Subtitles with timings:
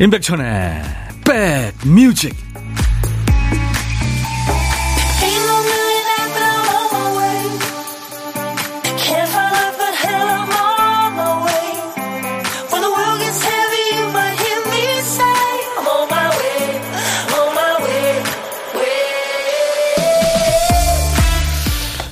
[0.00, 0.82] 임백천의
[1.26, 2.34] 백뮤직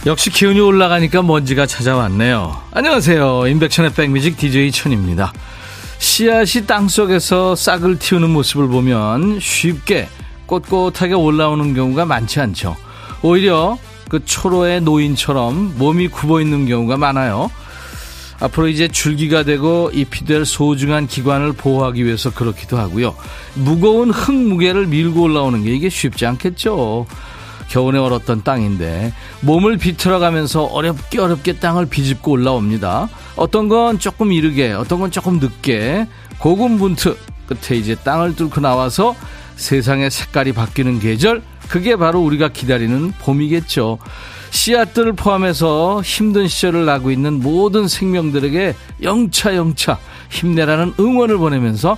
[0.05, 2.62] 역시 기운이 올라가니까 먼지가 찾아왔네요.
[2.73, 3.47] 안녕하세요.
[3.48, 5.33] 임백천의 백뮤직 DJ 천입니다.
[6.18, 10.08] 씨앗이 땅속에서 싹을 틔우는 모습을 보면 쉽게
[10.46, 12.77] 꼿꼿하게 올라오는 경우가 많지 않죠.
[13.22, 17.52] 오히려 그 초로의 노인처럼 몸이 굽어 있는 경우가 많아요.
[18.41, 23.14] 앞으로 이제 줄기가 되고 잎이 될 소중한 기관을 보호하기 위해서 그렇기도 하고요.
[23.55, 27.06] 무거운 흙 무게를 밀고 올라오는 게 이게 쉽지 않겠죠.
[27.69, 33.08] 겨우내 얼었던 땅인데 몸을 비틀어 가면서 어렵게 어렵게 땅을 비집고 올라옵니다.
[33.36, 36.06] 어떤 건 조금 이르게, 어떤 건 조금 늦게
[36.38, 37.16] 고군분투
[37.47, 39.14] 끝에 이제 땅을 뚫고 나와서
[39.56, 43.98] 세상의 색깔이 바뀌는 계절 그게 바로 우리가 기다리는 봄이겠죠.
[44.50, 49.98] 씨앗들을 포함해서 힘든 시절을 나고 있는 모든 생명들에게 영차 영차
[50.31, 51.97] 힘내라는 응원을 보내면서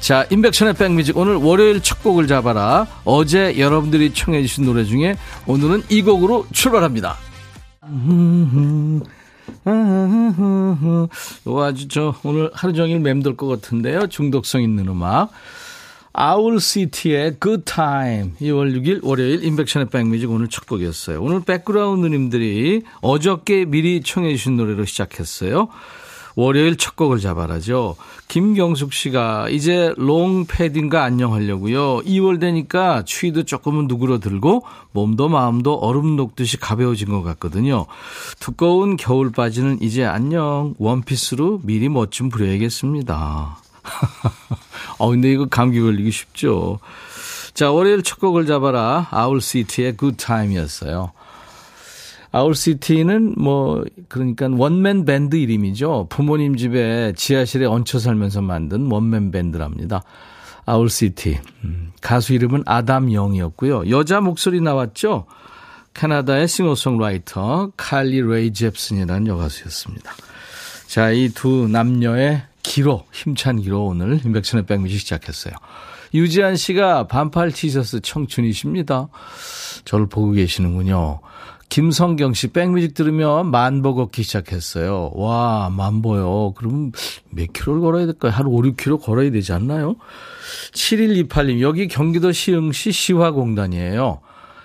[0.00, 2.86] 자 인백션의 백뮤직 오늘 월요일 첫 곡을 잡아라.
[3.04, 5.16] 어제 여러분들이 청해 주신 노래 중에
[5.46, 7.16] 오늘은 이 곡으로 출발합니다.
[11.46, 14.06] 요 아주 저 오늘 하루 종일 맴돌 것 같은데요.
[14.08, 15.30] 중독성 있는 음악.
[16.14, 18.32] 아울시티의 Good Time.
[18.40, 21.22] 2월 6일 월요일 인백션의 백뮤직 오늘 첫 곡이었어요.
[21.22, 25.68] 오늘 백그라운드님들이 어저께 미리 청해 주신 노래로 시작했어요.
[26.36, 27.96] 월요일 첫 곡을 잡아라죠.
[28.28, 31.98] 김경숙 씨가 이제 롱 패딩과 안녕하려고요.
[32.00, 37.86] 2월 되니까 추위도 조금은 누그러들고 몸도 마음도 얼음 녹듯이 가벼워진 것 같거든요.
[38.38, 43.56] 두꺼운 겨울 바지는 이제 안녕 원피스로 미리 멋 좀 부려야겠습니다.
[44.98, 46.78] 어, 근데 이거 감기 걸리기 쉽죠.
[47.54, 49.08] 자, 월요일 첫 곡을 잡아라.
[49.10, 51.12] 아울시티의 굿타임이었어요.
[52.32, 56.06] 아울시티는 뭐 그러니까 원맨 밴드 이름이죠.
[56.08, 60.02] 부모님 집에 지하실에 얹혀 살면서 만든 원맨 밴드랍니다.
[60.64, 61.38] 아울시티.
[61.64, 63.90] 음, 가수 이름은 아담 영이었고요.
[63.90, 65.26] 여자 목소리 나왔죠.
[65.94, 70.12] 캐나다의 싱어송라이터 칼리 레이 잽슨이라는 여가수였습니다.
[70.86, 75.52] 자, 이 두 남녀의 기로 힘찬 기로 오늘 임백천의 백뮤직 시작했어요.
[76.14, 79.08] 유지한 씨가 반팔 티셔츠 청춘이십니다.
[79.84, 81.20] 저를 보고 계시는군요.
[81.72, 85.10] 김성경 씨, 백뮤직 들으면 만보 걷기 시작했어요.
[85.14, 86.52] 와, 만보요.
[86.52, 86.92] 그럼
[87.30, 88.30] 몇 킬로를 걸어야 될까요?
[88.30, 89.96] 한 5, 6킬로 걸어야 되지 않나요?
[90.74, 94.20] 7128님, 여기 경기도 시흥시 시화공단이에요.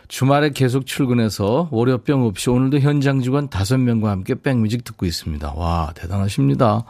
[0.09, 5.53] 주말에 계속 출근해서 월요병 없이 오늘도 현장 직원 5명과 함께 백뮤직 듣고 있습니다.
[5.53, 6.83] 와, 대단하십니다.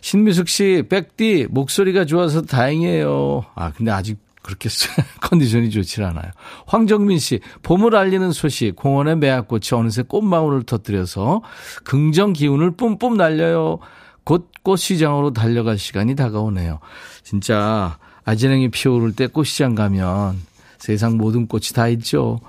[0.00, 3.44] 신미숙 씨, 백디, 목소리가 좋아서 다행이에요.
[3.54, 4.68] 아, 근데 아직 그렇게
[5.20, 6.30] 컨디션이 좋지 않아요.
[6.66, 11.42] 황정민 씨, 봄을 알리는 소식, 공원의 매화꽃이 어느새 꽃망울을 터뜨려서
[11.84, 13.78] 긍정 기운을 뿜뿜 날려요.
[14.24, 16.80] 곧 꽃시장으로 달려갈 시간이 다가오네요.
[17.22, 20.40] 진짜 아지랭이 피어오를 때 꽃시장 가면
[20.78, 22.40] 세상 모든 꽃이 다 있죠.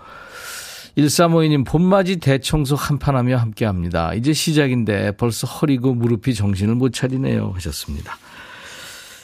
[0.98, 4.14] 1352님, 봄맞이 대청소 한판 하며 함께 합니다.
[4.14, 7.52] 이제 시작인데 벌써 허리고 무릎이 정신을 못 차리네요.
[7.56, 8.18] 하셨습니다.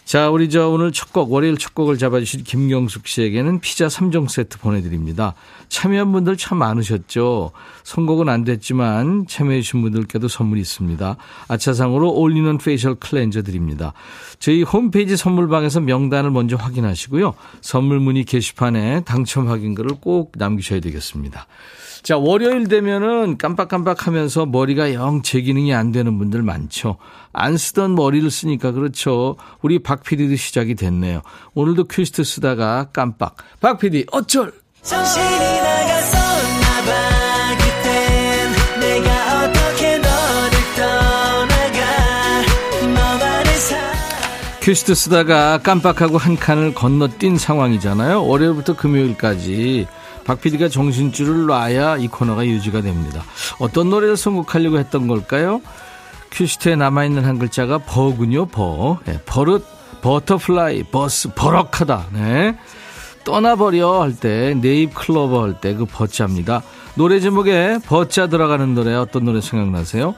[0.08, 4.58] 자, 우리 저 오늘 첫 곡, 월요일 첫 곡을 잡아주신 김경숙 씨에게는 피자 3종 세트
[4.60, 5.34] 보내드립니다.
[5.68, 7.52] 참여한 분들 참 많으셨죠.
[7.84, 11.18] 선곡은 안 됐지만 참여해주신 분들께도 선물이 있습니다.
[11.50, 13.92] 아차상으로 올리는 페이셜 클렌저 드립니다.
[14.40, 17.34] 저희 홈페이지 선물방에서 명단을 먼저 확인하시고요.
[17.60, 21.48] 선물 문의 게시판에 당첨 확인글을 꼭 남기셔야 되겠습니다.
[22.04, 26.98] 자, 월요일 되면은 깜빡깜빡 하면서 머리가 영 제 기능이 안 되는 분들 많죠.
[27.34, 29.36] 안 쓰던 머리를 쓰니까 그렇죠.
[29.62, 31.22] 우리 박 PD도 시작이 됐네요.
[31.54, 33.36] 오늘도 퀴스트 쓰다가 깜빡.
[33.60, 34.54] 박 PD, 어쩔!
[44.62, 48.26] 큐시트 쓰다가 깜빡하고 한 칸을 건너뛴 상황이잖아요.
[48.26, 49.88] 월요일부터 금요일까지
[50.28, 53.24] 박 PD가 정신줄을 놔야 이 코너가 유지가 됩니다.
[53.60, 55.62] 어떤 노래를 선곡하려고 했던 걸까요?
[56.32, 59.00] 큐시트에 남아있는 한 글자가 버군요, 버.
[59.06, 59.66] 네, 버릇,
[60.02, 62.08] 버터플라이, 버스, 버럭하다.
[62.12, 62.58] 네.
[63.24, 66.62] 떠나버려 할 때, 네잎 클로버 할 때 그 버자입니다.
[66.96, 70.14] 노래 제목에 버자 들어가는 노래 어떤 노래 생각나세요?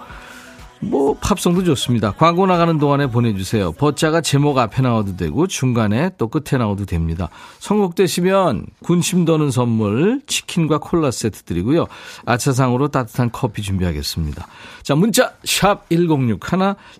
[0.81, 2.11] 뭐 팝송도 좋습니다.
[2.11, 3.73] 광고 나가는 동안에 보내주세요.
[3.73, 7.29] 버자가 제목 앞에 나와도 되고 중간에 또 끝에 나와도 됩니다.
[7.59, 11.87] 선곡되시면 군침 도는 선물 치킨과 콜라 세트 드리고요.
[12.25, 14.47] 아차상으로 따뜻한 커피 준비하겠습니다.
[14.83, 16.39] 자 문자 샵 1061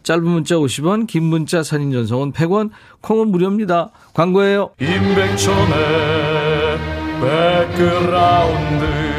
[0.04, 2.72] 짧은 문자 50원 긴 문자 사진 전송은 100원
[3.02, 3.92] 콩은 무료입니다.
[4.14, 4.72] 광고예요.
[4.80, 6.80] 임백천의
[7.22, 9.19] 백그라운드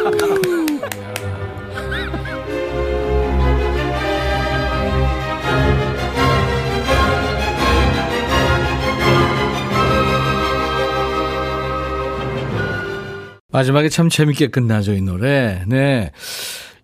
[13.51, 15.63] 마지막에 참 재밌게 끝나죠, 이 노래.
[15.67, 16.11] 네.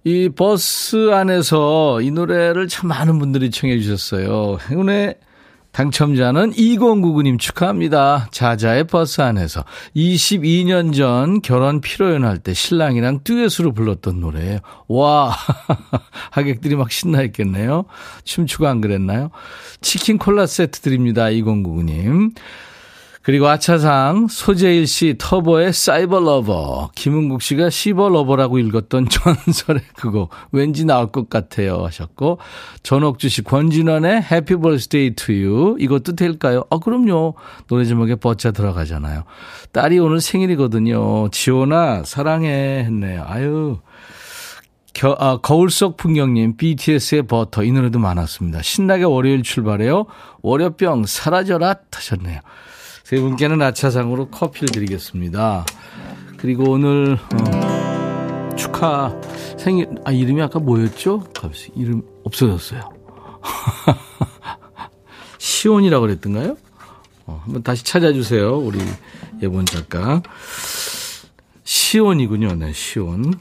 [0.03, 4.57] 이 버스 안에서 이 노래를 참 많은 분들이 청해 주셨어요.
[4.69, 5.15] 행운의
[5.73, 8.29] 당첨자는 2099님 축하합니다.
[8.31, 9.63] 자자의 버스 안에서
[9.95, 14.59] 22년 전 결혼 피로연 할 때 신랑이랑 듀엣으로 불렀던 노래예요.
[14.87, 15.35] 와
[16.31, 17.85] 하객들이 막 신나 있겠네요.
[18.23, 19.29] 춤추고 안 그랬나요?
[19.81, 21.25] 치킨 콜라 세트 드립니다.
[21.25, 22.33] 2099님.
[23.27, 26.91] 그리고 아차상 소재일 씨 터보의 Cyber Lover.
[26.95, 30.29] 김흥국 씨가 시버 Lover라고 읽었던 전설의 그거.
[30.53, 32.37] 왠지 나올 것 같아요 하셨고
[32.83, 36.63] 전옥주 씨 권진원의 Happy Birthday to You 이것도 될까요?
[36.69, 37.33] 아 그럼요.
[37.67, 39.25] 노래 제목에 버자 들어가잖아요.
[39.73, 41.27] 딸이 오늘 생일이거든요.
[41.29, 43.25] 지원아 사랑해 했네요.
[43.27, 43.79] 아유.
[44.93, 48.61] 겨, 아, 거울 속 풍경님, BTS의 버터, 이 노래도 많았습니다.
[48.61, 50.05] 신나게 월요일 출발해요.
[50.41, 52.39] 월요병 사라져라 하셨네요.
[53.07, 55.65] 세 분께는 아차상으로 커피를 드리겠습니다.
[56.35, 59.15] 그리고 오늘 어, 축하
[59.57, 61.21] 생일 아 이름이 아까 뭐였죠?
[61.33, 62.81] 갑자기 이름 없어졌어요.
[65.39, 66.57] 시온이라고 그랬던가요?
[67.27, 68.57] 어, 한번 다시 찾아주세요.
[68.57, 68.77] 우리
[69.41, 70.21] 예본 작가.
[71.63, 72.55] 시온이군요.
[72.55, 73.35] 네, 시온.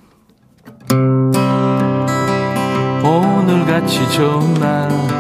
[3.03, 5.16] 오늘같이 좋은 날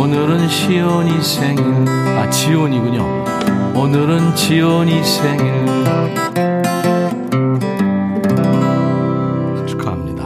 [0.00, 1.62] 오늘은 시온이 생일.
[2.16, 3.02] 아 지온이군요.
[3.78, 5.52] 오늘은 지온이 생일.
[9.66, 10.24] 축하합니다.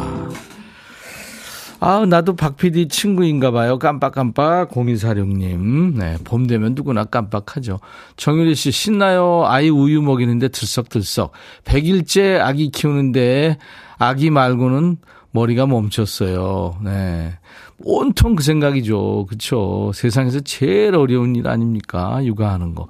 [1.81, 3.81] 아 나도 박 PD 친구인가 봐요.
[3.81, 5.97] 깜빡깜빡 0246님.
[5.99, 7.81] 네, 봄 되면 누구나 깜빡하죠.
[8.17, 9.43] 정유리 씨 신나요?
[9.45, 11.33] 아이 우유 먹이는데 들썩들썩.
[11.65, 13.59] 100일째 아기 키우는데
[13.99, 14.99] 아기 말고는
[15.33, 16.77] 머리가 멈췄어요.
[16.85, 17.39] 네.
[17.83, 19.27] 온통 그 생각이죠.
[19.29, 19.91] 그쵸.
[19.95, 22.25] 세상에서 제일 어려운 일 아닙니까?
[22.25, 22.89] 육아하는 거.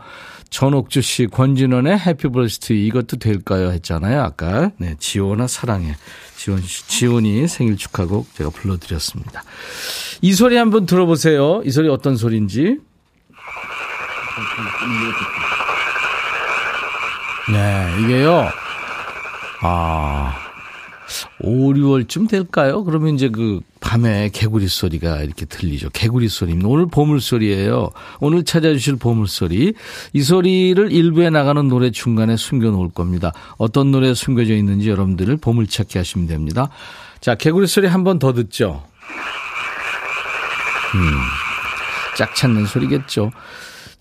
[0.51, 3.71] 전옥주 씨, 권진원의 해피버스트 이것도 될까요?
[3.73, 4.23] 했잖아요.
[4.23, 4.71] 아까.
[4.79, 4.95] 네.
[4.99, 5.97] 지원아 사랑해.
[6.37, 9.43] 지원, 지원이 생일 축하곡 제가 불러드렸습니다.
[10.23, 11.63] 이 소리 한번 들어보세요.
[11.65, 12.79] 이 소리 어떤 소리인지.
[17.53, 17.95] 네.
[18.01, 18.49] 이게요.
[19.63, 20.37] 아.
[21.41, 22.85] 5, 6월쯤 될까요?
[22.85, 25.91] 그러면 이제 그 밤에 개구리 소리가 이렇게 들리죠.
[25.91, 26.67] 개구리 소리입니다.
[26.69, 27.91] 오늘 보물 소리예요.
[28.19, 29.75] 오늘 찾아주실 보물 소리.
[30.15, 33.33] 이 소리를 일부에 나가는 노래 중간에 숨겨놓을 겁니다.
[33.59, 36.71] 어떤 노래에 숨겨져 있는지 여러분들을 보물찾기 하시면 됩니다.
[37.21, 38.83] 자, 개구리 소리 한 번 더 듣죠.
[40.95, 41.11] 음,
[42.17, 43.31] 짝 찾는 소리겠죠.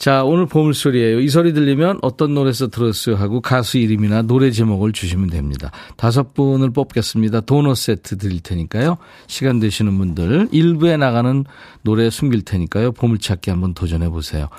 [0.03, 1.21] 자, 오늘 보물소리예요.
[1.21, 5.71] 이 소리 들리면 어떤 노래에서 들었어요 하고 가수 이름이나 노래 제목을 주시면 됩니다.
[5.95, 7.39] 다섯 분을 뽑겠습니다.
[7.39, 8.97] 도넛 세트 드릴 테니까요.
[9.27, 11.45] 시간 되시는 분들 일부에 나가는
[11.83, 12.91] 노래 숨길 테니까요.
[12.91, 14.49] 보물찾기 한번 도전해 보세요.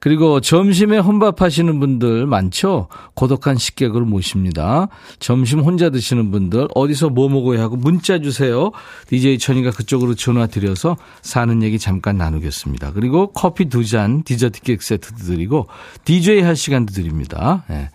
[0.00, 2.88] 그리고 점심에 혼밥 하시는 분들 많죠?
[3.14, 4.88] 고독한 식객을 모십니다.
[5.20, 8.72] 점심 혼자 드시는 분들 어디서 뭐 먹어야 하고 문자 주세요.
[9.06, 12.94] DJ 천이가 그쪽으로 전화 드려서 사는 얘기 잠깐 나누겠습니다.
[12.94, 15.68] 그리고 커피 두 잔 디저트 케이크 세트도 드리고
[16.04, 17.64] DJ 할 시간도 드립니다.
[17.68, 17.90] 네.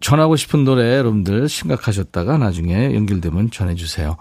[0.00, 4.16] 전하고 싶은 노래 여러분들 심각하셨다가 나중에 연결되면 전해주세요.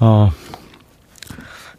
[0.00, 0.30] 어,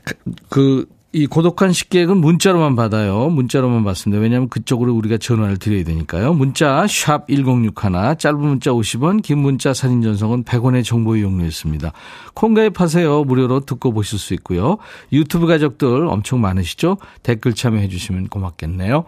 [0.03, 0.15] 그,
[0.49, 3.29] 그 이 고독한 식객은 문자로만 받아요.
[3.29, 4.21] 문자로만 받습니다.
[4.21, 6.33] 왜냐하면 그쪽으로 우리가 전화를 드려야 되니까요.
[6.33, 11.93] 문자 샵 1061, 짧은 문자 50원, 긴 문자 사진 전송은 100원의 정보 이용료였습니다.
[12.33, 13.23] 콩 가입하세요.
[13.23, 14.77] 무료로 듣고 보실 수 있고요.
[15.13, 16.97] 유튜브 가족들 엄청 많으시죠?
[17.23, 19.05] 댓글 참여해 주시면 고맙겠네요.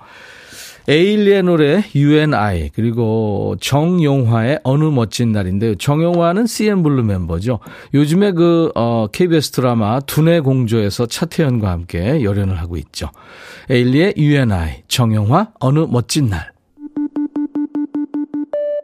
[0.89, 5.75] 에일리의 노래 UNI 그리고 정용화의 어느 멋진 날인데요.
[5.75, 7.59] 정용화는 CN블루 멤버죠.
[7.93, 13.11] 요즘에 그 어, KBS 드라마 두뇌 공조에서 차태현과 함께 열연을 하고 있죠.
[13.69, 16.53] 에일리의 UNI 정용화 어느 멋진 날.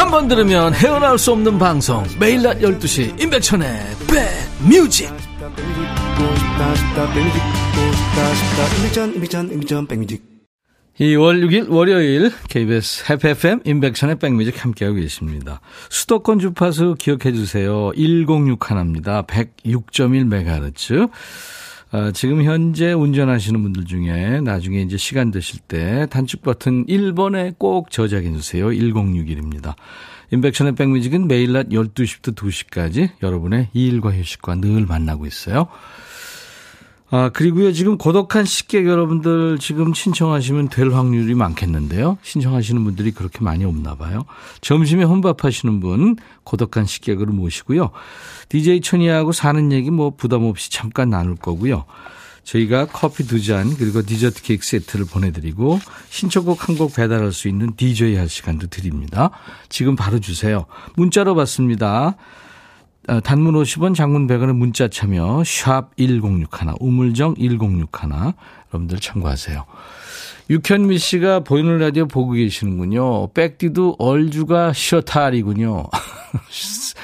[0.00, 3.68] 한 번 들으면 헤어나올 수 없는 방송 매일 낮 12시 임백천의
[4.66, 5.10] 백뮤직
[10.98, 15.60] 2월 6일 월요일 KBS 해피 FM 인백션의 백뮤직 함께하고 계십니다.
[15.90, 17.90] 수도권 주파수 기억해 주세요.
[17.94, 19.22] 106 하나입니다.
[19.26, 21.10] 106.1MHz.
[21.92, 27.90] 아, 지금 현재 운전하시는 분들 중에 나중에 이제 시간 되실 때 단축 버튼 1번에 꼭
[27.90, 28.66] 저장해 주세요.
[28.66, 29.74] 1061입니다.
[30.30, 35.66] 인백션의 백뮤직은 매일 낮 12시부터 2시까지 여러분의 일과 휴식과 늘 만나고 있어요.
[37.12, 42.18] 아, 그리고요, 지금 고독한 식객 여러분들 지금 신청하시면 될 확률이 많겠는데요.
[42.22, 44.24] 신청하시는 분들이 그렇게 많이 없나 봐요.
[44.60, 46.14] 점심에 혼밥 하시는 분,
[46.44, 47.90] 고독한 식객으로 모시고요.
[48.48, 51.84] DJ 천이하고 사는 얘기 뭐 부담 없이 잠깐 나눌 거고요.
[52.44, 57.74] 저희가 커피 두 잔, 그리고 디저트 케이크 세트를 보내드리고, 신청곡 한 곡 배달할 수 있는
[57.76, 59.30] DJ 할 시간도 드립니다.
[59.68, 60.64] 지금 바로 주세요.
[60.94, 62.16] 문자로 받습니다.
[63.08, 68.34] 어, 단문 50원, 장문 100원의 문자 참여 샵 1061, 우물정 1061
[68.72, 69.64] 여러분들 참고하세요.
[70.50, 73.28] 육현미 씨가 보이는 라디오 보고 계시는군요.
[73.28, 75.84] 백디도 얼주가 셔탈이군요.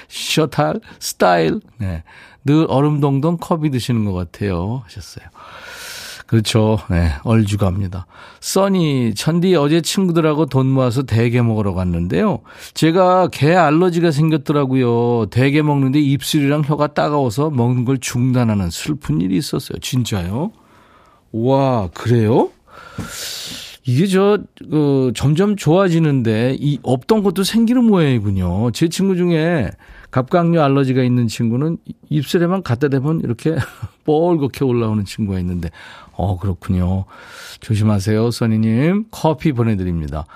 [0.09, 1.61] 셔탈 스타일.
[1.79, 2.03] 네.
[2.45, 4.83] 늘 얼음동동 커피 드시는 것 같아요.
[4.85, 5.27] 하셨어요.
[6.27, 6.79] 그렇죠.
[6.91, 8.07] 네, 얼주갑니다.
[8.41, 12.41] 써니, 천디 어제 친구들하고 돈 모아서 대게 먹으러 갔는데요.
[12.75, 15.27] 제가 게 알러지가 생겼더라고요.
[15.31, 19.79] 대게 먹는데 입술이랑 혀가 따가워서 먹는 걸 중단하는 슬픈 일이 있었어요.
[19.79, 20.51] 진짜요?
[21.33, 22.51] 와, 그래요?
[23.85, 28.73] 이게 저, 그, 점점 좋아지는데, 이, 없던 것도 생기는 모양이군요.
[28.73, 29.71] 제 친구 중에
[30.11, 31.79] 갑각류 알러지가 있는 친구는
[32.09, 33.55] 입술에만 갖다 대면 이렇게
[34.05, 35.71] 뻘겋게 올라오는 친구가 있는데,
[36.17, 37.05] 어, 그렇군요.
[37.61, 39.07] 조심하세요, 써니님.
[39.11, 40.27] 커피 보내드립니다.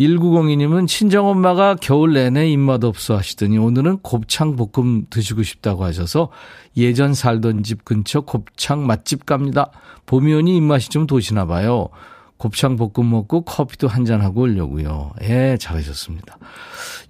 [0.00, 6.30] 1902님은 친정엄마가 겨울 내내 입맛 없어 하시더니 오늘은 곱창 볶음 드시고 싶다고 하셔서
[6.76, 9.70] 예전 살던 집 근처 곱창 맛집 갑니다.
[10.06, 11.90] 봄이 오니 입맛이 좀 도시나 봐요.
[12.36, 15.12] 곱창 볶음 먹고 커피도 한 잔하고 오려고요.
[15.22, 16.38] 예, 잘하셨습니다.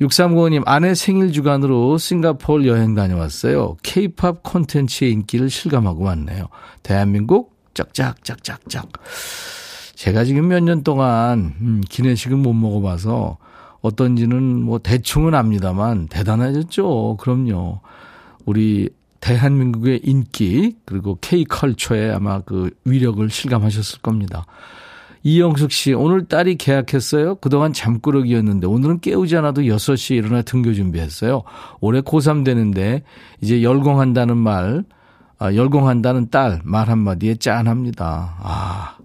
[0.00, 3.78] 6395님, 아내 생일 주간으로 싱가포르 여행 다녀왔어요.
[3.82, 6.48] 케이팝 콘텐츠의 인기를 실감하고 왔네요.
[6.82, 8.88] 대한민국 짝짝짝짝짝.
[9.94, 13.38] 제가 지금 몇 년 동안 음, 기내식은 못 먹어봐서
[13.80, 17.16] 어떤지는 뭐 대충은 압니다만 대단해졌죠.
[17.20, 17.80] 그럼요.
[18.46, 18.88] 우리
[19.20, 24.44] 대한민국의 인기 그리고 K컬처의 아마 그 위력을 실감하셨을 겁니다.
[25.22, 27.36] 이영숙 씨, 오늘 딸이 계약했어요.
[27.36, 31.44] 그동안 잠꾸러기였는데 오늘은 깨우지 않아도 6시에 일어나 등교 준비했어요.
[31.80, 33.02] 올해 고3 되는데
[33.40, 34.84] 이제 열공한다는 말,
[35.44, 38.36] 아, 열공한다는 딸 말 한마디에 짠합니다.
[38.40, 38.96] 아,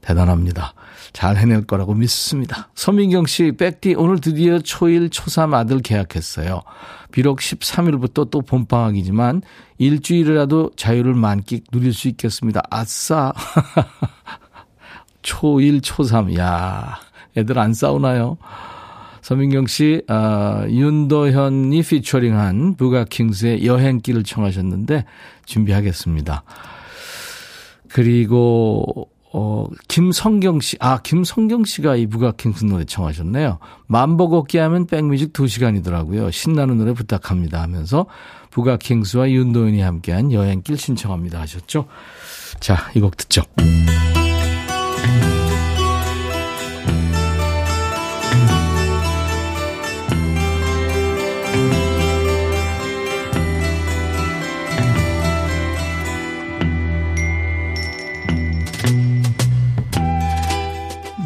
[0.00, 0.74] 대단합니다.
[1.12, 2.68] 잘 해낼 거라고 믿습니다.
[2.74, 6.62] 서민경 씨, 백디 오늘 드디어 초1, 초3 아들 계약했어요.
[7.12, 9.42] 비록 13일부터 또 봄방학이지만
[9.78, 12.62] 일주일이라도 자유를 만끽 누릴 수 있겠습니다.
[12.68, 13.32] 아싸.
[15.22, 16.36] 초1, 초3.
[16.38, 16.98] 야
[17.36, 18.38] 애들 안 싸우나요?
[19.26, 25.04] 서민경 씨, 아, 윤도현이 피처링한 부가킹스의 여행길을 청하셨는데
[25.46, 26.44] 준비하겠습니다.
[27.88, 33.58] 그리고 어, 김성경 씨, 아, 김성경 씨가 이 부가킹스 노래 청하셨네요.
[33.88, 36.30] 만보 걷기 하면 백뮤직 2시간이더라고요.
[36.30, 38.06] 신나는 노래 부탁합니다 하면서
[38.52, 41.86] 부가킹스와 윤도현이 함께한 여행길 신청합니다 하셨죠.
[42.60, 43.42] 자, 이 곡 듣죠.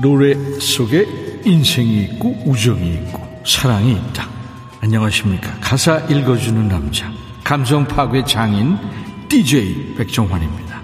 [0.00, 4.28] 노래 속에 인생이 있고 우정이 있고 사랑이 있다.
[4.80, 5.52] 안녕하십니까.
[5.60, 7.10] 가사 읽어주는 남자.
[7.44, 8.78] 감성 파괴 장인
[9.28, 10.80] DJ 백종환입니다.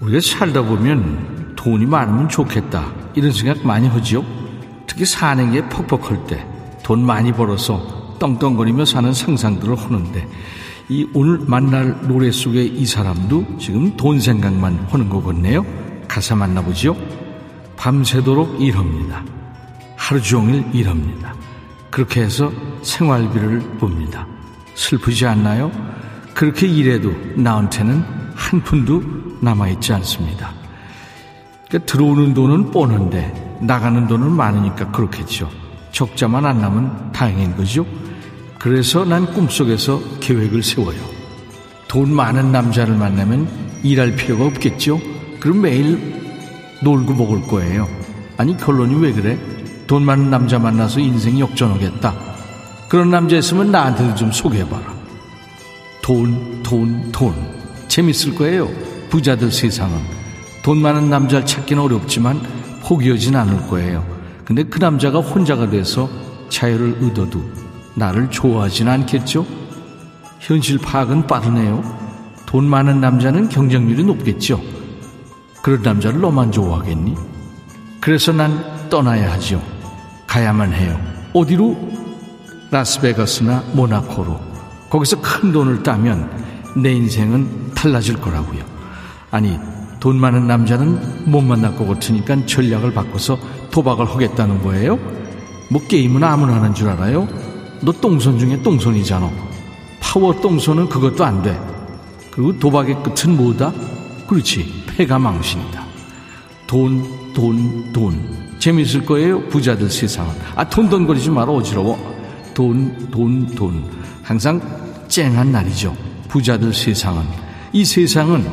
[0.00, 2.92] 우리가 살다 보면 돈이 많으면 좋겠다.
[3.14, 4.24] 이런 생각 많이 하지요.
[4.86, 10.28] 특히 사는 게 퍽퍽할 때 돈 많이 벌어서 떵떵거리며 사는 상상들을 하는데
[10.88, 15.66] 이 오늘 만날 노래 속의 이 사람도 지금 돈 생각만 하는 것 같네요.
[16.06, 16.96] 가사 만나보죠.
[17.76, 19.22] 밤새도록 일합니다.
[19.96, 21.34] 하루 종일 일합니다.
[21.90, 22.52] 그렇게 해서
[22.82, 24.26] 생활비를 봅니다.
[24.74, 25.70] 슬프지 않나요?
[26.34, 28.04] 그렇게 일해도 나한테는
[28.34, 29.02] 한 푼도
[29.40, 30.52] 남아있지 않습니다.
[31.68, 35.50] 그러니까 들어오는 돈은 뻔한데 나가는 돈은 많으니까 그렇겠죠.
[35.92, 37.86] 적자만 안 나면 다행인 거죠.
[38.58, 40.98] 그래서 난 꿈속에서 계획을 세워요.
[41.88, 43.48] 돈 많은 남자를 만나면
[43.82, 45.00] 일할 필요가 없겠죠.
[45.40, 46.15] 그럼 매일
[46.82, 47.88] 놀고 먹을 거예요.
[48.36, 49.38] 아니 결론이 왜 그래?
[49.86, 52.14] 돈 많은 남자 만나서 인생 역전하겠다.
[52.88, 54.94] 그런 남자 있으면 나한테도 좀 소개해봐라.
[56.02, 57.34] 돈, 돈, 돈.
[57.88, 58.68] 재밌을 거예요.
[59.10, 59.98] 부자들 세상은.
[60.62, 62.40] 돈 많은 남자를 찾기는 어렵지만
[62.82, 64.04] 포기하진 않을 거예요.
[64.44, 66.08] 근데 그 남자가 혼자가 돼서
[66.48, 67.42] 자유를 얻어도
[67.94, 69.46] 나를 좋아하진 않겠죠?
[70.38, 71.82] 현실 파악은 빠르네요.
[72.46, 74.60] 돈 많은 남자는 경쟁률이 높겠죠?
[75.66, 77.16] 그런 남자를 너만 좋아하겠니?
[78.00, 79.60] 그래서 난 떠나야 하죠.
[80.28, 80.96] 가야만 해요.
[81.32, 81.76] 어디로?
[82.70, 84.38] 라스베가스나 모나코로.
[84.88, 86.30] 거기서 큰 돈을 따면
[86.76, 88.62] 내 인생은 달라질 거라고요.
[89.32, 89.58] 아니,
[89.98, 93.36] 돈 많은 남자는 못 만날 것 같으니까 전략을 바꿔서
[93.72, 94.96] 도박을 하겠다는 거예요?
[95.72, 97.26] 뭐 게임은 아무나 하는 줄 알아요?
[97.82, 99.28] 너 똥손 중에 똥손이잖아.
[99.98, 101.60] 파워 똥손은 그것도 안 돼.
[102.30, 103.72] 그리고 도박의 끝은 뭐다?
[104.26, 104.84] 그렇지.
[104.86, 105.84] 패가 망신이다.
[106.66, 108.46] 돈, 돈, 돈.
[108.58, 110.34] 재밌을 거예요, 부자들 세상은.
[110.54, 111.98] 아, 돈돈거리지 마라, 어지러워.
[112.54, 113.84] 돈, 돈, 돈.
[114.22, 114.60] 항상
[115.08, 115.96] 쨍한 날이죠.
[116.28, 117.22] 부자들 세상은.
[117.72, 118.44] 이 세상은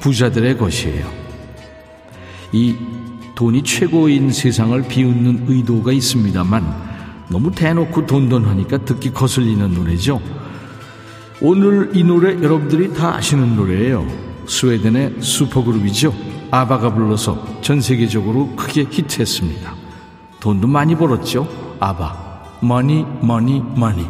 [0.00, 1.10] 부자들의 것이에요.
[2.52, 2.76] 이
[3.34, 6.86] 돈이 최고인 세상을 비웃는 의도가 있습니다만
[7.28, 10.20] 너무 대놓고 돈돈하니까 듣기 거슬리는 노래죠.
[11.40, 14.25] 오늘 이 노래 여러분들이 다 아시는 노래예요.
[14.46, 16.14] 스웨덴의 슈퍼그룹이죠.
[16.50, 19.74] 아바가 불러서 전 세계적으로 크게 히트했습니다.
[20.40, 21.48] 돈도 많이 벌었죠.
[21.80, 22.58] 아바.
[22.60, 24.06] Money, Money, Money.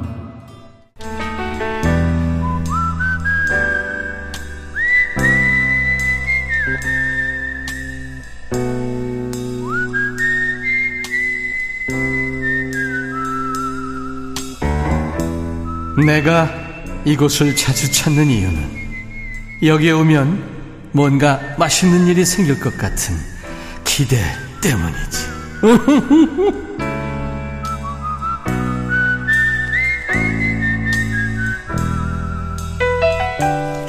[16.06, 16.48] 내가
[17.04, 18.75] 이곳을 자주 찾는 이유는
[19.62, 23.16] 여기에 오면 뭔가 맛있는 일이 생길 것 같은
[23.84, 24.18] 기대
[24.60, 25.36] 때문이지.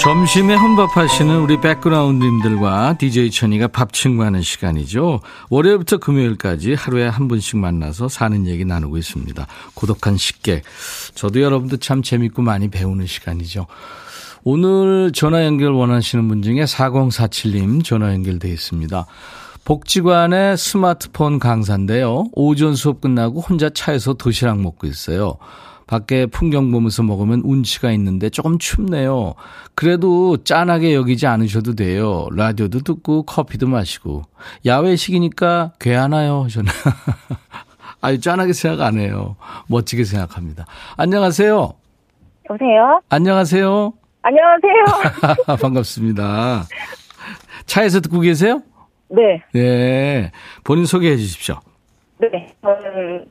[0.08, 5.20] 점심에 혼밥하시는 우리 백그라운드님들과 DJ 천이가 밥 친구하는 시간이죠.
[5.50, 9.46] 월요일부터 금요일까지 하루에 한 분씩 만나서 사는 얘기 나누고 있습니다.
[9.74, 10.64] 고독한 식객.
[11.14, 13.68] 저도 여러분들 참 재밌고 많이 배우는 시간이죠.
[14.50, 19.06] 오늘 전화 연결 원하시는 분 중에 4047님 전화 연결돼 있습니다.
[19.66, 22.28] 복지관의 스마트폰 강사인데요.
[22.32, 25.36] 오전 수업 끝나고 혼자 차에서 도시락 먹고 있어요.
[25.86, 29.34] 밖에 풍경 보면서 먹으면 운치가 있는데 조금 춥네요.
[29.76, 32.30] 그래도 짠하게 여기지 않으셔도 돼요.
[32.32, 34.24] 라디오도 듣고 커피도 마시고.
[34.66, 36.48] 야외식이니까 괴하나요?
[36.50, 36.72] 저는.
[38.00, 39.36] 아유, 짠하게 생각 안 해요.
[39.68, 40.66] 멋지게 생각합니다.
[40.96, 41.74] 안녕하세요.
[42.50, 43.02] 여보세요?
[43.10, 44.07] 안녕하세요.
[44.22, 45.56] 안녕하세요.
[45.62, 46.64] 반갑습니다.
[47.66, 48.62] 차에서 듣고 계세요?
[49.10, 49.42] 네.
[49.54, 50.32] 네.
[50.64, 51.60] 본인 소개해 주십시오.
[52.20, 52.54] 네.
[52.62, 53.26] 저는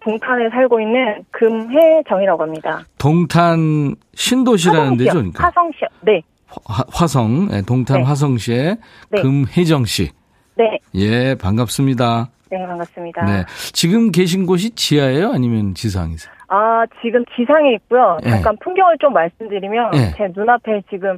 [0.00, 2.84] 동탄에 살고 있는 금혜정이라고 합니다.
[2.98, 5.44] 동탄 신도시라는 데죠, 그러니까.
[5.44, 5.88] 화성시요.
[6.02, 6.22] 네.
[6.66, 8.02] 화, 성 네, 동탄 네.
[8.04, 8.76] 화성시의
[9.10, 9.22] 네.
[9.22, 10.10] 금혜정 씨.
[10.56, 10.78] 네.
[10.94, 12.30] 예, 반갑습니다.
[12.50, 13.24] 네, 반갑습니다.
[13.24, 13.44] 네.
[13.72, 15.30] 지금 계신 곳이 지하예요?
[15.32, 16.32] 아니면 지상이세요?
[16.54, 18.18] 아, 지금 지상에 있고요.
[18.22, 18.28] 네.
[18.28, 20.12] 잠깐 풍경을 좀 말씀드리면 네.
[20.18, 21.16] 제 눈앞에 지금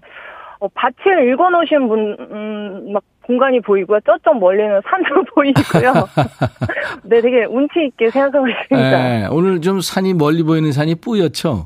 [0.61, 3.99] 어, 밭을 읽어 놓으신 분, 음, 막 공간이 보이고요.
[4.07, 5.93] 저쪽 멀리는 산도 보이고요.
[7.03, 8.91] 네, 되게 운치 있게 생각하고 있습니다.
[8.91, 11.65] 네, 오늘 좀 산이 멀리 보이는 산이 뿌옇죠?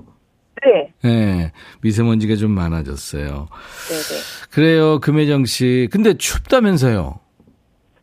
[0.64, 0.90] 네.
[1.04, 1.52] 네.
[1.83, 3.26] 미세먼지가 좀 많아졌어요.
[3.28, 4.48] 네, 네.
[4.50, 5.88] 그래요, 금혜정 씨.
[5.92, 7.20] 근데 춥다면서요?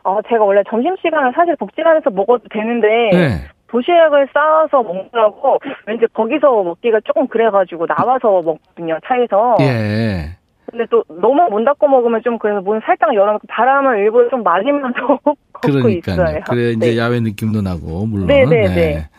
[0.04, 3.55] 어, 제가 원래 점심시간을 사실 복지관에서 먹어도 되는데, 네.
[3.76, 9.58] 도시락을 싸와서 먹느라고 왠지 거기서 먹기가 조금 그래가지고 나와서 먹거든요 차에서.
[9.60, 10.38] 예.
[10.70, 15.20] 근데 또 너무 문 닫고 먹으면 좀 그래서 문 살짝 열어놓고 바람을 일부러 좀 맞으면서
[15.54, 16.16] 걷고 그러니까요.
[16.16, 16.40] 있어요.
[16.50, 16.98] 그래 이제 네.
[16.98, 18.28] 야외 느낌도 나고 물론.
[18.28, 19.10] 네, 네, 네.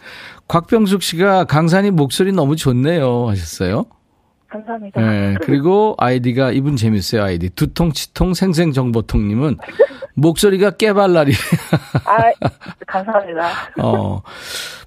[0.49, 3.85] 곽병숙 씨가 강사님 목소리 너무 좋네요 하셨어요.
[4.57, 5.01] 감사합니다.
[5.01, 7.23] 네, 그리고 아이디가 이분 재밌어요.
[7.23, 9.59] 아이디 두통 치통 생생정보통님은
[10.15, 11.33] 목소리가 깨발랄이.
[12.05, 12.33] 아,
[12.87, 13.49] 감사합니다.
[13.83, 14.23] 어,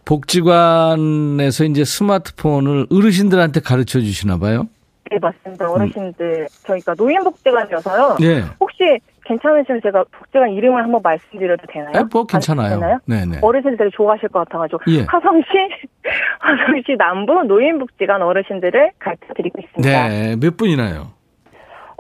[0.06, 4.68] 복지관에서 이제 스마트폰을 어르신들한테 가르쳐 주시나 봐요.
[5.12, 5.70] 네, 맞습니다.
[5.70, 8.18] 어르신들, 저희가 노인복지관이어서요.
[8.22, 8.44] 예.
[8.60, 11.92] 혹시 괜찮으시면 제가 복지관 이름을 한번 말씀드려도 되나요?
[11.96, 12.80] 아, 뭐 괜찮아요.
[12.80, 12.98] 되나요?
[13.06, 13.38] 네네.
[13.42, 15.06] 어르신들이 좋아하실 것 같아가지고 예.
[15.08, 15.48] 화성시
[16.42, 20.08] 화성시 남부 노인복지관 어르신들을 가르쳐 드리고 있습니다.
[20.10, 21.12] 네, 몇 분이나요?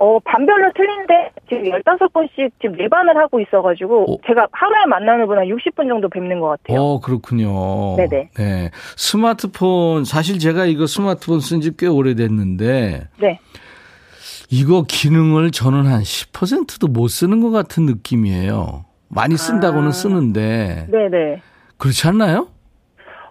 [0.01, 4.17] 어 반별로 틀린데 지금 15분씩 지금 예반을 하고 있어가지고 오.
[4.25, 6.79] 제가 하루에 만나는 분 한 60분 정도 뵙는 것 같아요.
[6.81, 7.97] 어, 그렇군요.
[7.97, 8.29] 네네.
[8.37, 8.69] 네.
[8.95, 13.39] 스마트폰, 사실 제가 이거 스마트폰 쓴 지 꽤 오래됐는데, 네.
[14.51, 18.85] 이거 기능을 저는 한 10%도 못 쓰는 것 같은 느낌이에요.
[19.07, 19.91] 많이 쓴다고는 아.
[19.91, 21.41] 쓰는데, 네네.
[21.77, 22.47] 그렇지 않나요?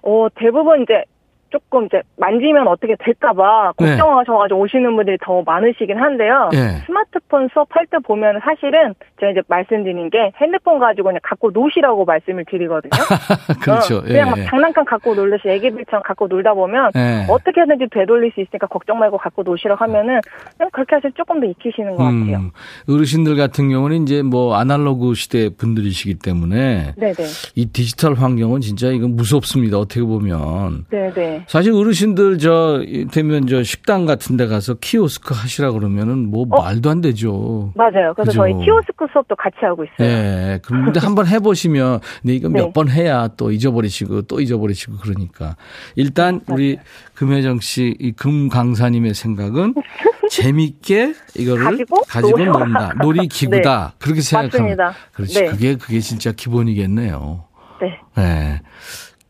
[0.03, 1.05] 어 대부분 이제
[1.51, 3.91] 조금 이제 만지면 어떻게 될까봐 네.
[3.91, 6.51] 걱정하셔가지고 오시는 분들이 더 많으시긴 한데요.
[6.55, 6.85] 예.
[6.87, 12.45] 스마트폰 수업할 때 보면 사실은 제가 이제 말씀드린 게 핸드폰 가지고 그냥 갖고 노시라고 말씀을
[12.45, 12.91] 드리거든요.
[13.63, 13.99] 그렇죠.
[13.99, 14.45] 어, 그냥 예, 막 예.
[14.45, 17.27] 장난감 갖고 놀듯이 애기들처럼 갖고 놀다 보면 예.
[17.29, 20.21] 어떻게든지 되돌릴 수 있으니까 걱정 말고 갖고 노시라고 하면은
[20.57, 22.37] 그냥 그렇게 하시면 조금 더 익히시는 것 같아요.
[22.37, 22.51] 음,
[22.89, 27.15] 어르신들 같은 경우는 이제 뭐 아날로그 시대 분들이시기 때문에 네네.
[27.55, 29.79] 이 디지털 환경은 진짜 이건 무섭습니다.
[29.79, 30.87] 어떻게 보면.
[30.91, 31.38] 네네.
[31.47, 36.63] 사실 어르신들 저 되면 저 식당 같은 데 가서 키오스크 하시라 그러면은 뭐 어?
[36.63, 37.73] 말도 안 되죠.
[37.75, 38.13] 맞아요.
[38.15, 38.33] 그래서 그죠.
[38.33, 40.09] 저희 키오스크 수업도 같이 하고 있어요.
[40.09, 40.61] 예.
[40.63, 42.73] 그런데 한번 해 보시면, 네, 이거 몇 네.
[42.73, 45.57] 번 해야 또 잊어버리시고 또 잊어버리시고 그러니까.
[45.97, 46.79] 일단 우리
[47.15, 49.75] 금혜정 씨, 이 금 강사님의 생각은
[50.31, 52.59] 재밌게 이거를 가지고 가지고 놀아.
[52.59, 52.93] 논다.
[53.01, 53.95] 놀이 기구다.
[53.99, 54.77] 그렇게 생각하면.
[54.77, 54.93] 맞습니다.
[55.13, 55.41] 그렇지.
[55.41, 55.47] 네.
[55.47, 57.45] 그게, 그게 진짜 기본이겠네요.
[57.81, 58.23] 네.
[58.23, 58.61] 예.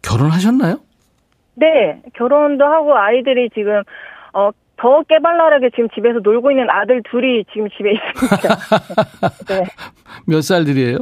[0.03, 0.81] 결혼하셨나요?
[1.59, 3.83] 네, 결혼도 하고 아이들이 지금
[4.33, 8.55] 어, 더 깨발랄하게 지금 집에서 놀고 있는 아들 둘이 지금 집에 있습니다.
[9.49, 9.65] 네.
[10.27, 10.99] 몇 살들이에요?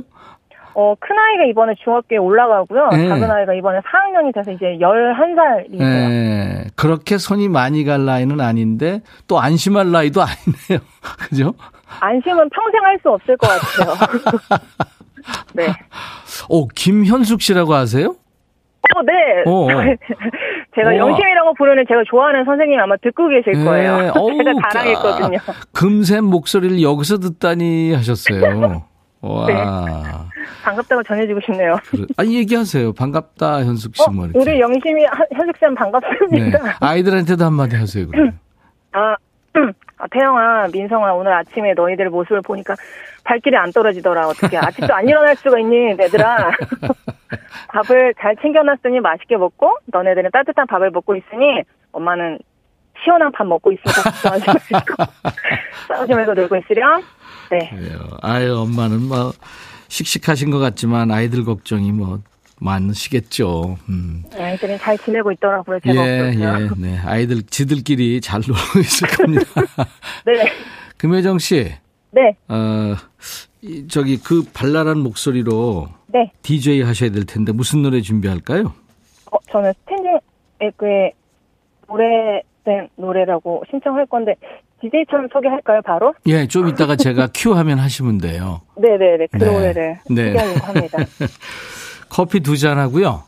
[0.78, 2.88] 어, 큰 아이가 이번에 중학교에 올라가고요.
[2.90, 3.08] 네.
[3.08, 5.80] 작은 아이가 이번에 4학년이 돼서 이제 11살이세요.
[5.80, 6.64] 예.
[6.76, 10.78] 그렇게 손이 많이 갈 나이는 아닌데 또 안심할 나이도 아니네요.
[11.30, 11.54] 그죠?
[12.00, 13.94] 안심은 평생 할 수 없을 것 같아요.
[15.54, 15.66] 네.
[16.48, 18.16] 오, 김현숙 씨라고 아세요?
[18.94, 19.12] 어, 네.
[19.46, 19.66] 어.
[20.74, 20.96] 제가 우와.
[20.96, 23.98] 영심이라고 부르는 제가 좋아하는 선생님 아마 듣고 계실 거예요.
[24.04, 24.10] 예.
[24.14, 25.38] 어우, 제가 자랑했거든요.
[25.38, 28.84] 까- 금샘 목소리를 여기서 듣다니 하셨어요.
[29.22, 29.46] 와.
[29.46, 29.54] 네.
[30.62, 31.76] 반갑다고 전해주고 싶네요.
[31.90, 32.04] 그래.
[32.16, 32.92] 아, 얘기하세요.
[32.92, 34.02] 반갑다, 현숙 씨.
[34.06, 34.38] 어, 뭐 이렇게.
[34.38, 35.74] 우리 영심이 한- 현숙 쌤 네.
[35.74, 36.76] 반갑습니다.
[36.80, 38.38] 아이들한테도 한마디 하세요, 그럼.
[38.92, 39.16] 아,
[39.98, 42.74] 아, 태영아, 민성아, 오늘 아침에 너희들 모습을 보니까
[43.24, 44.28] 발길이 안 떨어지더라.
[44.28, 46.50] 어떻게 아직도 안 일어날 수가 있니, 얘들아.
[47.68, 52.38] 밥을 잘 챙겨놨으니 맛있게 먹고, 너네들은 따뜻한 밥을 먹고 있으니, 엄마는
[53.04, 55.12] 시원한 밥 먹고 있으니까 걱정하지 말고,
[55.88, 57.02] 싸우지면서 놀고 있으렴.
[57.50, 57.70] 네.
[57.70, 57.98] 그래요.
[58.22, 59.32] 아유, 엄마는 뭐,
[59.88, 62.20] 씩씩하신 것 같지만 아이들 걱정이 뭐,
[62.58, 63.76] 많으시겠죠.
[63.88, 64.24] 음.
[64.34, 65.78] 아이들은 잘 지내고 있더라고요.
[65.80, 66.64] 제가 예, 없어서요.
[66.64, 66.98] 예, 네.
[67.04, 69.44] 아이들 지들끼리 잘 놀고 있을 겁니다.
[70.24, 70.50] 네.
[70.96, 71.70] 금혜정 씨,
[72.12, 72.34] 네.
[72.48, 72.96] 어, 이,
[73.88, 76.30] 저기 그 발랄한 목소리로 네.
[76.42, 78.72] DJ 하셔야 될 텐데 무슨 노래 준비할까요?
[79.32, 80.18] 어, 저는 스탠딩
[80.60, 81.12] 에그의
[81.88, 84.34] 오래된 노래라고 신청할 건데,
[84.80, 86.14] DJ처럼 소개할까요, 바로?
[86.26, 88.60] 예, 좀 이따가 제가 큐 하면 하시면 돼요.
[88.76, 89.26] 네네네.
[89.32, 89.44] 그 네.
[89.52, 90.32] 노래를 네.
[90.32, 90.98] 소개하려고 합니다.
[92.08, 93.24] 커피 두 잔 하고요.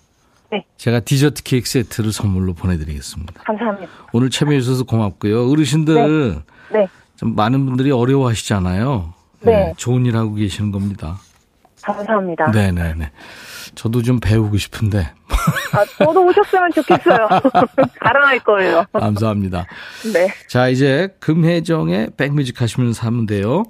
[0.51, 0.65] 네.
[0.77, 3.43] 제가 디저트 케이크 세트를 선물로 보내드리겠습니다.
[3.45, 3.91] 감사합니다.
[4.13, 5.51] 오늘 참여해 주셔서 고맙고요.
[5.51, 6.87] 어르신들 네.
[7.17, 9.13] 좀 많은 분들이 어려워하시잖아요.
[9.41, 9.73] 네.
[9.77, 11.17] 좋은 일 하고 계시는 겁니다.
[11.83, 12.51] 감사합니다.
[12.51, 13.11] 네네네.
[13.75, 14.99] 저도 좀 배우고 싶은데
[15.73, 17.29] 아, 저도 오셨으면 좋겠어요.
[18.03, 18.85] 자랑할 거예요.
[18.93, 19.67] 감사합니다.
[20.13, 20.29] 네.
[20.49, 23.65] 자, 이제 금혜정의 백뮤직 하시면서 하면 돼요.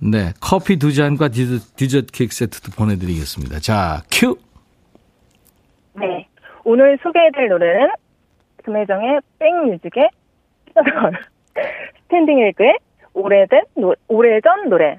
[0.00, 0.32] 네.
[0.40, 3.60] 커피 두 잔과 디저트, 디저트 케이크 세트도 보내드리겠습니다.
[3.60, 4.38] 자, 큐!
[5.94, 6.26] 네.
[6.64, 7.88] 오늘 소개해드릴 노래는
[8.64, 10.10] 금혜정의 백뮤직의
[12.04, 12.78] 스탠딩 에그의
[13.20, 14.98] 오래된 노, 오래전 노래.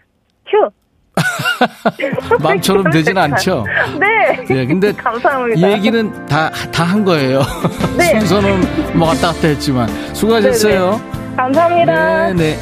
[0.50, 0.70] 큐!
[2.42, 3.64] 마음처럼 되진 않죠?
[4.00, 4.46] 네.
[4.50, 5.68] 예, 근데 감사합니다.
[5.68, 7.42] 이 얘기는 다, 다 한 거예요.
[7.98, 8.20] 네.
[8.20, 9.88] 순서는 뭐 왔다 갔다 했지만.
[10.16, 11.00] 수고하셨어요.
[11.36, 12.34] 감사합니다.
[12.34, 12.58] 네, 네.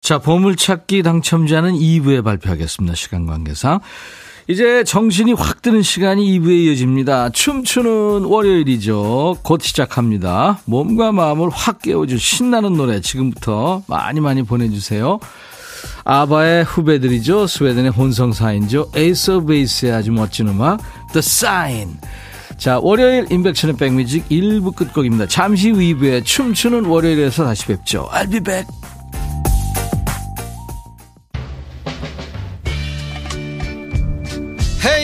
[0.00, 2.94] 자, 보물찾기 당첨자는 2부에 발표하겠습니다.
[2.96, 3.80] 시간 관계상.
[4.48, 7.30] 이제 정신이 확 드는 시간이 2부에 이어집니다.
[7.30, 9.38] 춤추는 월요일이죠.
[9.42, 10.60] 곧 시작합니다.
[10.64, 15.20] 몸과 마음을 확 깨워줄 신나는 노래 지금부터 많이 많이 보내주세요.
[16.04, 17.46] 아바의 후배들이죠.
[17.46, 18.90] 스웨덴의 혼성 4인조.
[18.96, 20.80] 에이스 오브 베이스의 아주 멋진 음악
[21.12, 21.98] The Sign.
[22.58, 25.26] 자, 월요일 임백천의 백뮤직 1부 끝곡입니다.
[25.26, 28.08] 잠시 후 2부에 춤추는 월요일에서 다시 뵙죠.
[28.12, 28.79] I'll be back.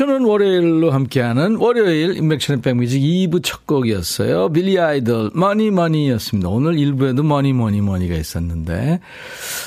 [0.00, 4.50] 춤추는 월요일로 함께하는 월요일 임백천의 백뮤직 2부 첫 곡이었어요.
[4.50, 6.48] 빌리 아이돌 Mony Mony였습니다.
[6.48, 9.00] 오늘 1부에도 Money Money Money가 있었는데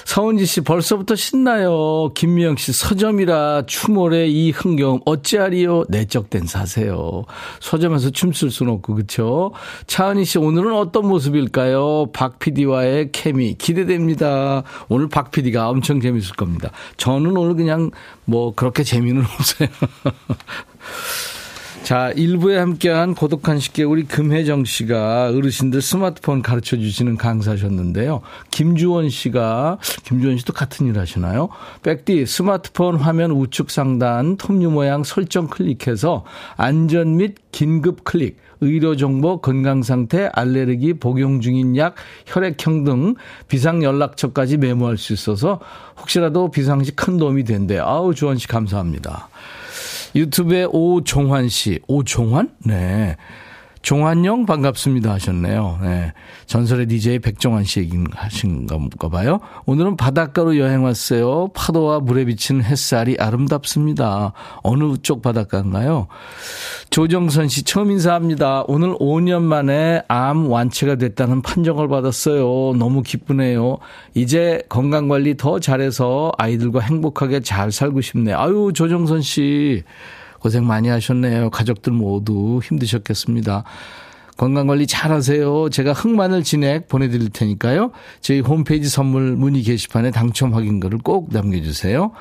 [0.05, 2.11] 서은지 씨 벌써부터 신나요.
[2.15, 7.25] 김미영 씨 서점이라 추모래 이 흥겨움 어찌하리요 내적 댄스하세요.
[7.59, 9.51] 서점에서 춤출 수는 없고 그렇죠.
[9.85, 12.07] 차은희 씨 오늘은 어떤 모습일까요?
[12.11, 14.63] 박 PD와의 케미 기대됩니다.
[14.89, 16.71] 오늘 박 PD가 엄청 재밌을 겁니다.
[16.97, 17.91] 저는 오늘 그냥
[18.25, 19.69] 뭐 그렇게 재미는 없어요.
[21.83, 28.21] 자, 일부에 함께한 고독한 식객 우리 금혜정 씨가 어르신들 스마트폰 가르쳐 주시는 강사셨는데요.
[28.51, 31.49] 김주원 씨가 김주원 씨도 같은 일 하시나요?
[31.81, 36.23] 백디 스마트폰 화면 우측 상단 톱니 모양 설정 클릭해서
[36.55, 41.95] 안전 및 긴급 클릭 의료 정보, 건강 상태, 알레르기, 복용 중인 약,
[42.27, 43.15] 혈액형 등
[43.49, 45.59] 비상 연락처까지 메모할 수 있어서
[45.99, 47.77] 혹시라도 비상시 큰 도움이 된대.
[47.77, 49.27] 아우 주원 씨 감사합니다.
[50.15, 51.79] 유튜브에 오종환 씨.
[51.87, 52.49] 오종환?
[52.65, 53.17] 네.
[53.83, 55.79] 종환영 반갑습니다 하셨네요.
[55.81, 56.13] 네.
[56.45, 59.41] 전설의 DJ 백종환 씨 얘기 하신 건가 봐요.
[59.65, 61.49] 오늘은 바닷가로 여행 왔어요.
[61.53, 64.31] 파도와 물에 비친 햇살이 아름답습니다.
[64.63, 66.07] 어느 쪽 바닷가인가요?
[66.91, 68.63] 조정선 씨 처음 인사합니다.
[68.67, 72.77] 오늘 5년 만에 암 완치가 됐다는 판정을 받았어요.
[72.77, 73.79] 너무 기쁘네요.
[74.13, 78.39] 이제 건강관리 더 잘해서 아이들과 행복하게 잘 살고 싶네요.
[78.39, 79.83] 아유 조정선 씨.
[80.43, 81.51] 고생 많이 하셨네요.
[81.51, 83.63] 가족들 모두 힘드셨겠습니다.
[84.35, 85.69] 건강관리 잘 하세요.
[85.69, 87.91] 제가 흑마늘 진액 보내드릴 테니까요.
[88.19, 92.11] 저희 홈페이지 선물 문의 게시판에 당첨 확인글을 꼭 남겨주세요.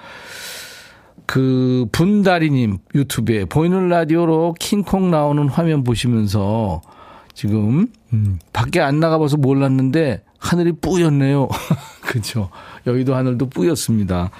[1.26, 6.80] 그 분다리님 유튜브에 보이는 라디오로 킹콩 나오는 화면 보시면서
[7.34, 11.48] 지금 음, 밖에 안 나가봐서 몰랐는데 하늘이 뿌였네요.
[12.02, 12.50] 그렇죠.
[12.86, 14.30] 여의도 하늘도 뿌였습니다.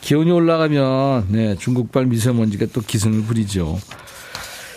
[0.00, 3.78] 기온이 올라가면 네, 중국발 미세먼지가 또 기승을 부리죠.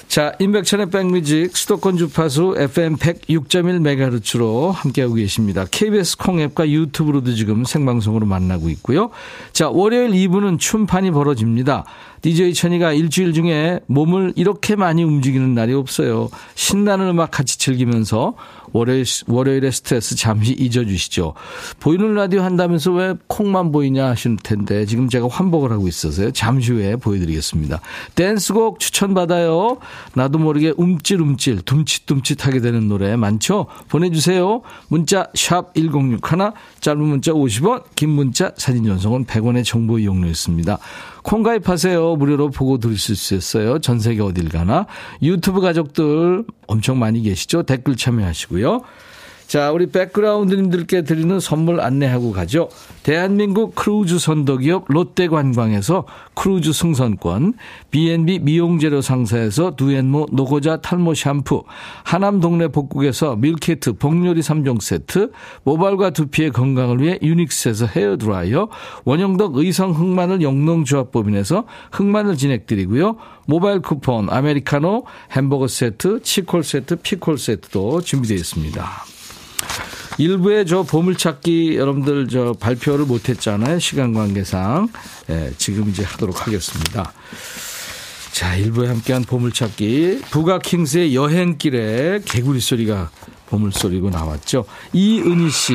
[0.10, 5.65] 자, 인백천의 백뮤직 수도권 주파수 FM 106.1MHz로 함께하고 계십니다.
[5.69, 9.12] KBS 콩앱과 유튜브로도 지금 생방송으로 만나고 있고요.
[9.54, 11.86] 자, 월요일 2부는 춤판이 벌어집니다.
[12.21, 16.29] DJ 천이가 일주일 중에 몸을 이렇게 많이 움직이는 날이 없어요.
[16.55, 18.36] 신나는 음악 같이 즐기면서
[18.71, 21.34] 월요일, 월요일의 스트레스 잠시 잊어주시죠.
[21.79, 26.32] 보이는 라디오 한다면서 왜 콩만 보이냐 하실 텐데 지금 제가 환복을 하고 있어서요.
[26.32, 27.79] 잠시 후에 보여드리겠습니다.
[28.15, 29.77] 댄스곡 추천받아요.
[30.13, 33.65] 나도 모르게 움찔움찔 둠칫둠칫하게 되는 노래 많죠?
[33.88, 34.62] 보내주세요.
[34.88, 36.19] 문자 샵 1061,
[36.82, 40.77] 짧은 문자 50원, 긴 문자 사진 전송은 100원의 정보 이용료 있습니다.
[41.30, 42.15] 콩 가입하세요.
[42.15, 43.78] 무료로 보고 들으실 수 있어요.
[43.78, 44.88] 전 세계 어딜 가나.
[45.22, 47.62] 유튜브 가족들 엄청 많이 계시죠?
[47.62, 48.82] 댓글 참여하시고요.
[49.49, 52.69] 자, 우리 백그라운드님들께 드리는 선물 안내하고 가죠.
[53.01, 57.55] 대한민국 크루즈 선도기업 롯데관광에서 크루즈 승선권,
[57.89, 61.63] B&B 미용재료 상사에서 두앤모 노고자 탈모 샴푸,
[62.03, 65.31] 하남 동네 복국에서 밀키트 복요리 3종 세트,
[65.63, 68.69] 모발과 두피의 건강을 위해 유닉스에서 헤어드라이어,
[69.05, 73.15] 원형덕 의성 흑마늘 영농조합법인에서 흑마늘 진행드리고요.
[73.47, 79.18] 모바일 쿠폰, 아메리카노, 햄버거 세트, 치콜 세트, 피콜 세트도 준비되어 있습니다.
[80.19, 83.79] 일부에 저 보물찾기 여러분들 저 발표를 못했잖아요.
[83.79, 84.89] 시간 관계상.
[85.29, 87.13] 예, 지금 이제 하도록 하겠습니다.
[88.34, 90.23] 자, 일부에 함께한 보물찾기.
[90.29, 93.10] 부가킹스의 여행길에 개구리 소리가
[93.47, 94.65] 보물소리고 나왔죠.
[94.91, 95.73] 이은희 씨,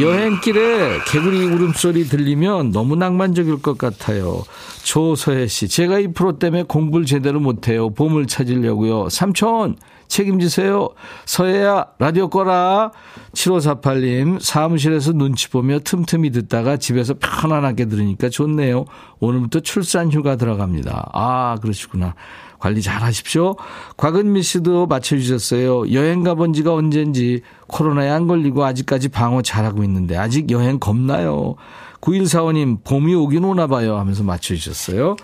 [0.00, 4.44] 여행길에 개구리 울음소리 들리면 너무 낭만적일 것 같아요.
[4.84, 7.90] 조서혜 씨, 제가 이 프로 때문에 공부를 제대로 못해요.
[7.90, 9.08] 보물 찾으려고요.
[9.10, 9.76] 삼촌,
[10.08, 10.88] 책임지세요.
[11.26, 12.90] 서혜야, 라디오 꺼라.
[13.34, 18.86] 7548님, 사무실에서 눈치 보며 틈틈이 듣다가 집에서 편안하게 들으니까 좋네요.
[19.20, 21.10] 오늘부터 출산 휴가 들어갑니다.
[21.12, 22.14] 아, 그러시구나.
[22.58, 23.56] 관리 잘 하십시오.
[23.96, 25.92] 곽은미 씨도 맞춰주셨어요.
[25.92, 31.54] 여행 가본 지가 언젠지 코로나에 안 걸리고 아직까지 방어 잘하고 있는데 아직 여행 겁나요.
[32.00, 35.16] 9145님, 봄이 오긴 오나 봐요 하면서 맞춰주셨어요.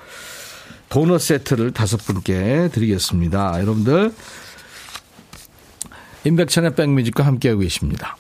[0.89, 3.61] 도넛 세트를 다섯 분께 드리겠습니다.
[3.61, 4.13] 여러분들,
[6.25, 8.17] 임백천의 백뮤직과 함께하고 계십니다.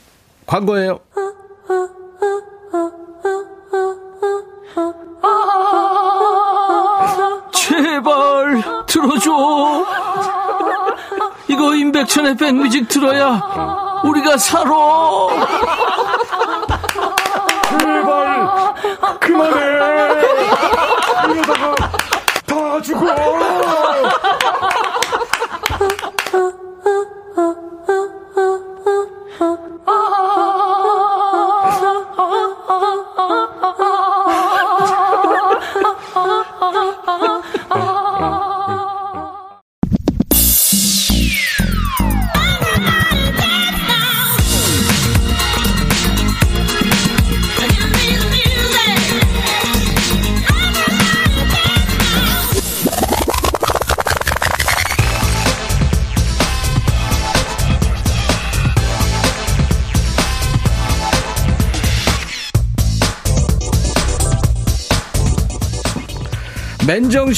[0.46, 1.00] 광고예요.
[7.52, 9.86] 제발 들어줘.
[11.48, 14.70] 이거 임백천의 백뮤직 들어야 우리가 살아.
[17.78, 18.74] 제발
[19.20, 19.93] 그만해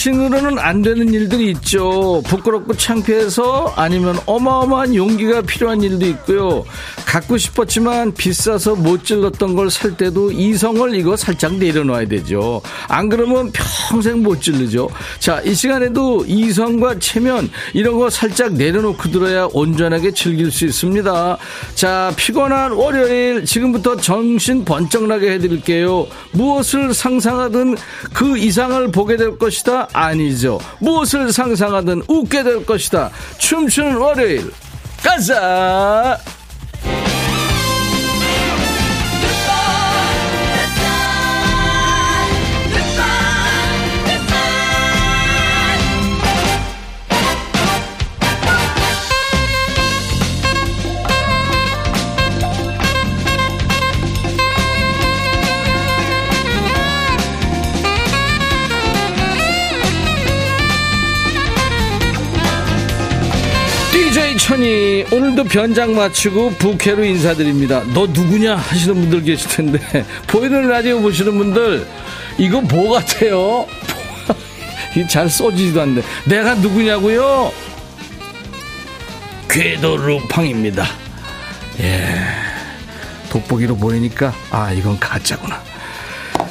[0.07, 2.23] 맨정신으로는 안 되는 일들이 있죠.
[2.27, 6.65] 부끄럽고 창피해서 아니면 어마어마한 용기가 필요한 일도 있고요.
[7.17, 12.63] 갖고 싶었지만 비싸서 못 질렀던 걸 살 때도 이성을 이거 살짝 내려놔야 되죠.
[12.89, 14.89] 안 그러면 평생 못 질르죠.
[15.19, 21.39] 자, 이 시간에도 이성과 체면 이런 거 살짝 내려놓고 들어야 온전하게 즐길 수 있습니다.
[21.75, 26.07] 자, 피곤한 월요일 지금부터 정신 번쩍 나게 해드릴게요.
[26.33, 27.77] 무엇을 상상하든
[28.13, 29.89] 그 이상을 보게 될 것이다?
[29.93, 30.61] 아니죠.
[30.81, 33.11] 무엇을 상상하든 웃게 될 것이다.
[33.39, 34.51] 춤추는 월요일.
[35.03, 36.36] 가자!
[36.87, 37.16] Bye.
[64.39, 67.83] 천이 오늘도 변장 마치고 부캐로 인사드립니다.
[67.95, 69.81] 너 누구냐 하시는 분들 계실 텐데
[70.27, 71.87] 보이는 라디오 보시는 분들
[72.39, 73.67] 이거 뭐 같아요?
[75.09, 77.53] 잘 써지지도 않는데 내가 누구냐고요?
[79.49, 80.87] 궤도 루팡입니다.
[81.81, 82.07] 예.
[83.31, 85.63] 돋보기로 보이니까 아 이건 가짜구나.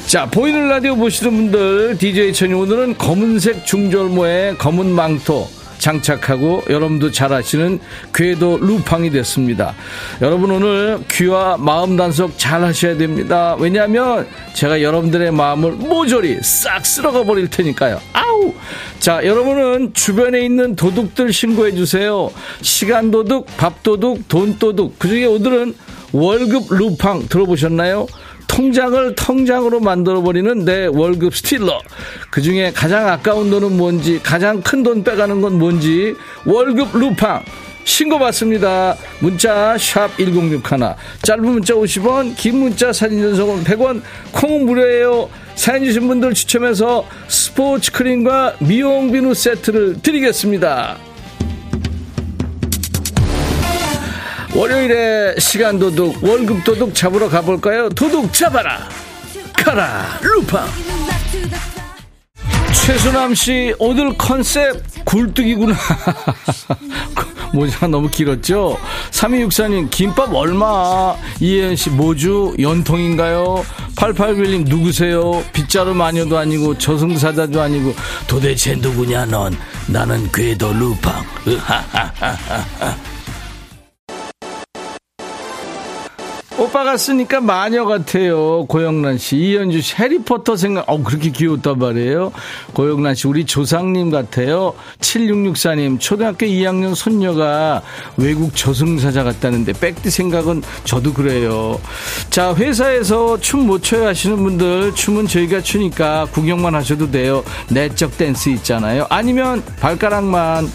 [0.06, 7.32] 자 보이는 라디오 보시는 분들 DJ 천이 오늘은 검은색 중절모에 검은 망토 장착하고 여러분도 잘
[7.32, 7.80] 아시는
[8.14, 9.74] 궤도 루팡이 됐습니다.
[10.22, 13.56] 여러분 오늘 귀와 마음 단속 잘 하셔야 됩니다.
[13.58, 18.00] 왜냐하면 제가 여러분들의 마음을 모조리 싹 쓸어가 버릴 테니까요.
[18.12, 18.52] 아우!
[18.98, 22.30] 자, 여러분은 주변에 있는 도둑들 신고해 주세요.
[22.62, 24.98] 시간 도둑, 밥 도둑, 돈 도둑.
[24.98, 25.74] 그 중에 오늘은
[26.12, 28.06] 월급 루팡 들어보셨나요?
[28.56, 31.78] 통장을 통장으로 만들어버리는 내 월급 스틸러.
[32.30, 36.14] 그 중에 가장 아까운 돈은 뭔지, 가장 큰 돈 빼가는 건 뭔지,
[36.46, 37.42] 월급 루팡.
[37.84, 38.96] 신고 받습니다.
[39.20, 40.60] 문자 샵 1061.
[41.22, 44.00] 짧은 문자 50원, 긴 문자 사진 전송은 100원,
[44.32, 45.28] 콩은 무료예요.
[45.54, 50.96] 사연 주신 분들 추첨해서 스포츠 크림과 미용 비누 세트를 드리겠습니다.
[54.56, 57.90] 월요일에 시간 도둑, 월급 도둑 잡으러 가볼까요?
[57.90, 58.88] 도둑 잡아라!
[59.52, 60.18] 가라!
[60.22, 60.66] 루팡!
[62.72, 65.76] 최수남 씨, 오늘 컨셉 굴뚝이구나.
[67.52, 68.78] 모자가 너무 길었죠?
[69.10, 71.14] 3264님, 김밥 얼마?
[71.38, 72.54] 이혜연 씨, 뭐주?
[72.58, 73.62] 연통인가요?
[73.96, 75.44] 8811님, 누구세요?
[75.52, 77.94] 빗자루 마녀도 아니고 저승사자도 아니고
[78.26, 79.54] 도대체 누구냐, 넌?
[79.86, 81.12] 나는 궤도 루팡.
[86.58, 88.64] 오빠가 쓰니까 마녀 같아요.
[88.64, 92.32] 고영란 씨, 이현주 씨, 해리포터 생각, 어, 그렇게 귀엽단 말이에요.
[92.72, 94.72] 고영란 씨, 우리 조상님 같아요.
[95.00, 97.82] 7664님, 초등학교 2학년 손녀가
[98.16, 101.78] 외국 저승사자 같다는데, 백디 생각은 저도 그래요.
[102.30, 107.42] 자, 회사에서 춤 못 춰야 하시는 분들, 춤은 저희가 추니까 구경만 하셔도 돼요.
[107.68, 109.06] 내적 댄스 있잖아요.
[109.10, 110.70] 아니면 발가락만.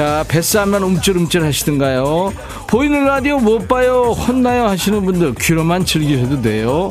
[0.00, 2.32] 자, 뱃살만 움찔움찔 하시던가요?
[2.68, 6.90] 보이는 라디오 못 봐요, 혼나요 하시는 분들 귀로만 즐기셔도 돼요.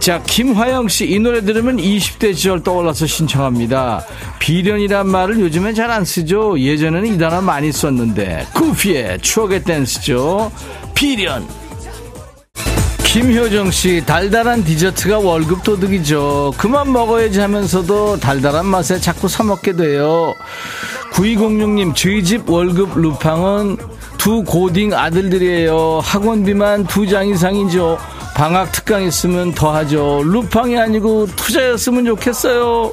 [0.00, 4.06] 자, 김화영 씨, 이 노래 들으면 20대 시절 떠올라서 신청합니다.
[4.38, 6.58] 비련이란 말을 요즘에 잘안 쓰죠.
[6.58, 8.46] 예전에는 이 단어 많이 썼는데.
[8.54, 10.50] 구피의 추억의 댄스죠.
[10.94, 11.46] 비련.
[13.14, 16.54] 김효정 씨, 달달한 디저트가 월급 도둑이죠.
[16.56, 20.34] 그만 먹어야지 하면서도 달달한 맛에 자꾸 사먹게 돼요.
[21.14, 23.76] 9206님, 저희 집 월급 루팡은
[24.18, 26.00] 두 고딩 아들들이에요.
[26.02, 27.98] 학원비만 두 장 이상이죠.
[28.34, 30.22] 방학 특강 있으면 더 하죠.
[30.24, 32.92] 루팡이 아니고 투자였으면 좋겠어요.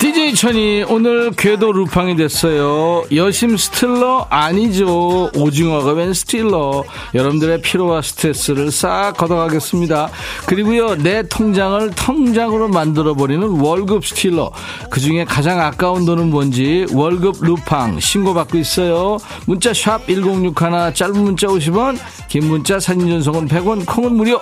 [0.00, 0.14] 20.
[0.20, 3.04] DJ 천이 오늘 궤도 루팡이 됐어요.
[3.14, 5.30] 여심 stealer 아니죠.
[5.34, 6.84] 오징어가 웬 stealer.
[7.14, 10.10] 여러분들의 피로와 스트레스를 싹 걷어가겠습니다.
[10.44, 14.52] 그리고요 내 통장을 텅장으로 만들어버리는 월급 stealer.
[14.90, 19.16] 그 중에 가장 아까운 돈은 뭔지 월급 루팡 신고받고 있어요.
[19.46, 21.98] 문자 샵 1061 짧은 문자 50원
[22.28, 24.38] 긴 문자 사진 전송은 100원 콩은 무료.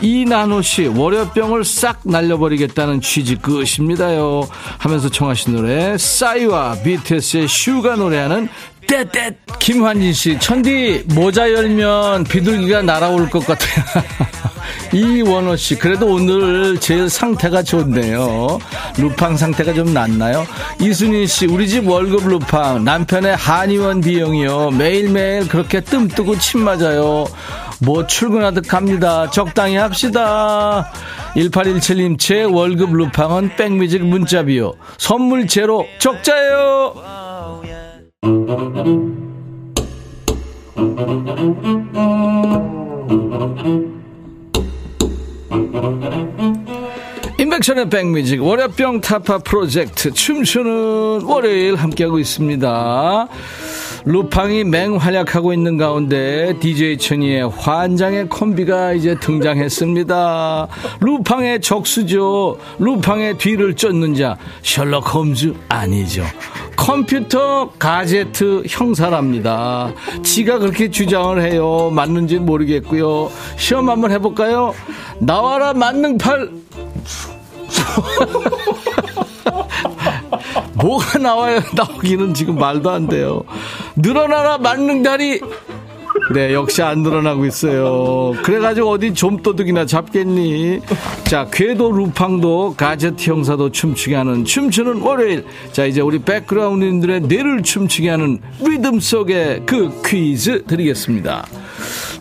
[0.00, 4.48] 이나노 씨 월요병을 싹 날려버리겠다는 취지 끝입니다요.
[4.78, 8.48] 하면서 하면서 청하신 노래 싸이와 BTS의 슈가 노래하는
[8.86, 10.38] That That 김환진 씨.
[10.38, 13.84] 천디 모자 열면 비둘기가 날아올 것 같아요.
[14.92, 18.58] 이원호 씨 그래도 오늘 제일 상태가 좋네요.
[18.96, 20.46] 루팡 상태가 좀 낫나요?
[20.80, 22.84] 이순희 씨 우리 집 월급 루팡.
[22.84, 24.70] 남편의 한의원 비용이요.
[24.70, 27.26] 매일매일 그렇게 뜸 뜨고 침 맞아요
[27.80, 29.30] 뭐 출근하듯 갑니다.
[29.30, 30.90] 적당히 합시다.
[31.36, 34.72] 1817님 제 월급 루팡은 백뮤직 문자비요.
[34.96, 36.94] 선물 제로 적자예요.
[47.38, 53.28] 인백션의 백뮤직 월요병 타파 프로젝트 춤추는 월요일 함께하고 있습니다
[54.04, 60.68] 루팡이 맹활약하고 있는 가운데 DJ 천이의 환장의 콤비가 이제 등장했습니다.
[61.00, 62.58] 루팡의 적수죠.
[62.78, 66.24] 루팡의 뒤를 쫓는 자 셜록 홈즈 아니죠.
[66.76, 69.92] 컴퓨터 가제트 형사랍니다.
[70.22, 71.90] 지가 그렇게 주장을 해요.
[71.92, 73.30] 맞는지 모르겠고요.
[73.56, 74.74] 시험 한번 해볼까요?
[75.18, 76.50] 나와라 만능팔.
[80.74, 81.60] 뭐가 나와요?
[81.74, 83.42] 나오기는 지금 말도 안 돼요.
[83.96, 85.40] 늘어나라 만능다리.
[86.34, 88.34] 네, 역시 안 늘어나고 있어요.
[88.42, 90.80] 그래가지고 어디 좀도둑이나 잡겠니?
[91.24, 95.46] 자, 궤도 루팡도 가제트 형사도 춤추게 하는 춤추는 월요일.
[95.72, 101.46] 자, 이제 우리 백그라운드님들의 뇌를 춤추게 하는 리듬 속의 그 퀴즈 드리겠습니다.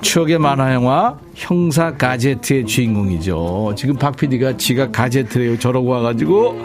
[0.01, 3.73] 추억의 만화 영화 형사 가제트의 주인공이죠.
[3.77, 5.59] 지금 박 PD가 지가 가제트래요.
[5.59, 6.59] 저러고 와가지고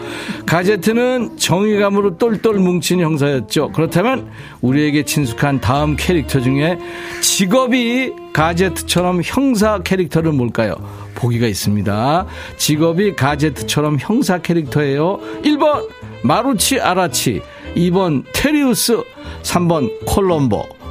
[0.47, 3.71] 가제트는 정의감으로 똘똘 뭉친 형사였죠.
[3.71, 6.79] 그렇다면 우리에게 친숙한 다음 캐릭터 중에
[7.21, 10.73] 직업이 가제트처럼 형사 캐릭터는 뭘까요?
[11.13, 12.25] 보기가 있습니다.
[12.57, 15.19] 직업이 가제트처럼 형사 캐릭터예요.
[15.43, 15.87] 1번
[16.23, 17.43] 마루치 아라치
[17.75, 19.03] 2번 테리우스
[19.43, 20.82] 3번 콜롬보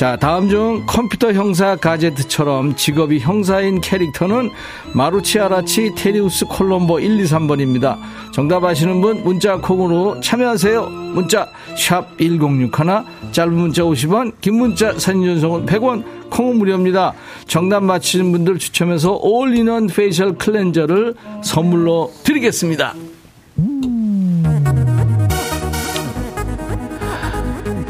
[0.00, 4.48] 자, 다음 중 컴퓨터 형사 가제트처럼 직업이 형사인 캐릭터는
[4.94, 7.98] 마루치아라치 테리우스 콜롬보 1, 2, 3번입니다.
[8.32, 10.88] 정답 아시는 분 문자 콩으로 참여하세요.
[10.88, 11.46] 문자
[11.76, 12.70] 샵 1061,
[13.30, 17.12] 짧은 문자 50원, 긴 문자 사진 전송은 100원, 콩은 무료입니다.
[17.46, 21.12] 정답 맞히는 분들 추첨해서 all-in-one facial cleanser를
[21.44, 22.94] 선물로 드리겠습니다.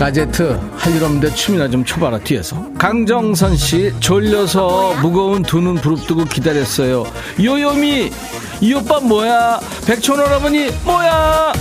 [0.01, 2.57] 가제트 할 일 없는데 춤이나 좀 춰봐라 뒤에서.
[2.79, 7.05] 강정선 씨 졸려서 무거운 두 눈 부릅뜨고 기다렸어요.
[7.39, 8.11] 요요미
[8.63, 9.61] 이 오빠 뭐야?
[9.87, 11.53] 백촌 할아버니 뭐야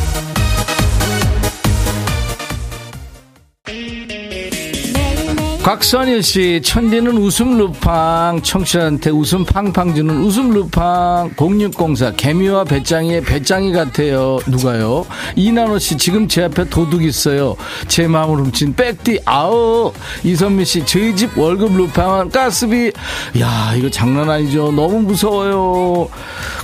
[5.64, 13.74] 곽선일 씨, 천디는 웃음 루팡, 청취자한테 웃음 팡팡 주는 웃음 루팡, 0604, 개미와 배짱이의 배짱이
[13.74, 14.40] 같아요.
[14.48, 15.06] 누가요?
[15.36, 17.56] 이나노 씨, 지금 제 앞에 도둑 있어요.
[17.90, 19.92] 제 마음을 훔친 백띠, 아우.
[20.24, 22.92] 이선미 씨, 저희 집 월급 루팡은 가스비.
[23.40, 24.72] 야, 이거 장난 아니죠.
[24.72, 26.08] 너무 무서워요.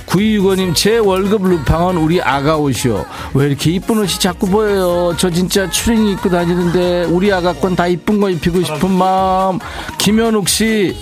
[0.06, 3.04] 9265님, 제 월급 루팡은 우리 아가 옷이요.
[3.34, 5.14] 왜 이렇게 이쁜 옷이 자꾸 보여요?
[5.18, 9.58] 저 진짜 추링이 입고 다니는데, 우리 아가 건 다 이쁜 거 입히고 싶은 마음.
[9.98, 10.96] 김현욱 씨,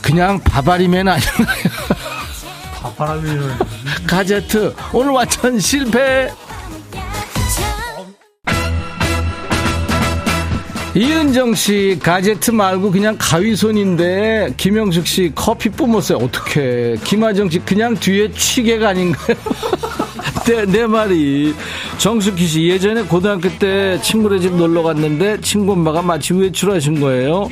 [0.00, 1.46] 그냥 바바리맨 아닌가요?
[2.80, 3.58] 바바리맨.
[4.06, 6.30] 가제트, 오늘 완전 실패.
[10.98, 16.18] 이은정 씨 가제트 말고 그냥 가위손인데 김영숙 씨 커피 뿜었어요.
[16.18, 16.96] 어떻게?
[17.04, 19.36] 김하정 씨 그냥 뒤에 취객 아닌가요?
[20.44, 21.54] 그때 내 말이
[21.98, 27.48] 정숙희 씨 예전에 고등학교 때 친구네 집 놀러 갔는데 친구 엄마가 마치 외출하신 거예요.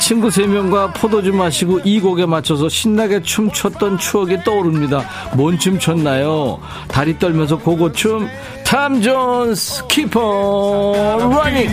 [0.00, 5.08] 친구 세 명과 포도주 마시고 이 곡에 맞춰서 신나게 춤췄던 추억이 떠오릅니다.
[5.34, 6.58] 뭔 춤 췄나요?
[6.88, 8.28] 다리 떨면서 고고춤
[8.64, 11.68] 탐 존스 Keep On Running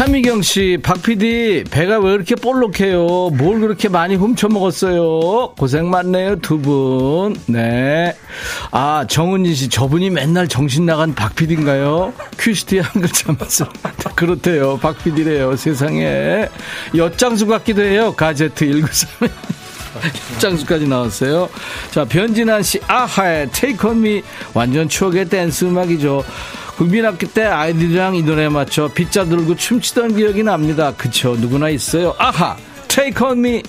[0.00, 3.28] 차미경 씨, 박 PD, 배가 왜 이렇게 볼록해요?
[3.34, 5.52] 뭘 그렇게 많이 훔쳐 먹었어요?
[5.58, 7.36] 고생 많네요, 두 분.
[7.44, 8.16] 네.
[8.70, 12.14] 아, 정은진 씨, 저분이 맨날 정신 나간 박 PD인가요?
[12.38, 13.68] 큐시티 한 글자 맞서
[14.16, 14.78] 그렇대요.
[14.78, 16.48] 박 PD래요, 세상에.
[16.96, 18.14] 엿장수 같기도 해요.
[18.16, 19.28] 가제트 193.
[20.36, 21.50] 엿장수까지 나왔어요.
[21.90, 24.22] 자, 변진환 씨, 아하의 Take On.
[24.54, 26.24] 완전 추억의 댄스 음악이죠.
[26.80, 30.94] 국민학교 때 아이들이랑 이 노래에 맞춰 빗자 들고 춤추던 기억이 납니다.
[30.96, 31.36] 그쵸?
[31.38, 32.14] 누구나 있어요.
[32.16, 32.56] 아하!
[32.88, 33.62] Take on me!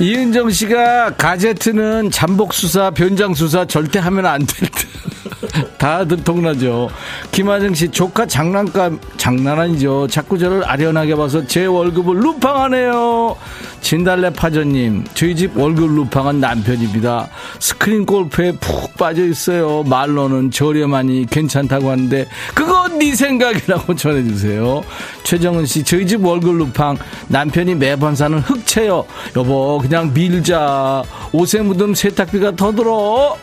[0.00, 4.88] 이은정 씨가 가제트는 잠복 수사, 변장 수사 절대 하면 안 될 듯.
[5.76, 6.88] 다 들 통나죠.
[7.36, 10.06] 김하정 씨, 조카 장난감, 장난 아니죠.
[10.06, 13.36] 자꾸 저를 아련하게 봐서 제 월급을 루팡하네요.
[13.82, 17.28] 진달래 파전님, 저희 집 월급 루팡은 남편입니다.
[17.58, 19.82] 스크린 골프에 푹 빠져 있어요.
[19.82, 24.82] 말로는 저렴하니 괜찮다고 하는데, 그건 네 생각이라고 전해주세요.
[25.22, 26.96] 최정은 씨, 저희 집 월급 루팡,
[27.28, 29.04] 남편이 매번 사는 흑채요.
[29.36, 31.02] 여보, 그냥 밀자.
[31.32, 33.36] 옷에 묻은 세탁비가 더 들어.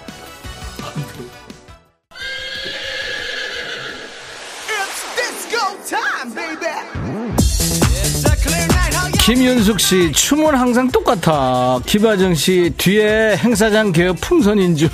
[9.24, 11.80] 김윤숙 씨, 춤은 항상 똑같아.
[11.86, 14.90] 김하정 씨, 뒤에 행사장 개업 풍선인 줄.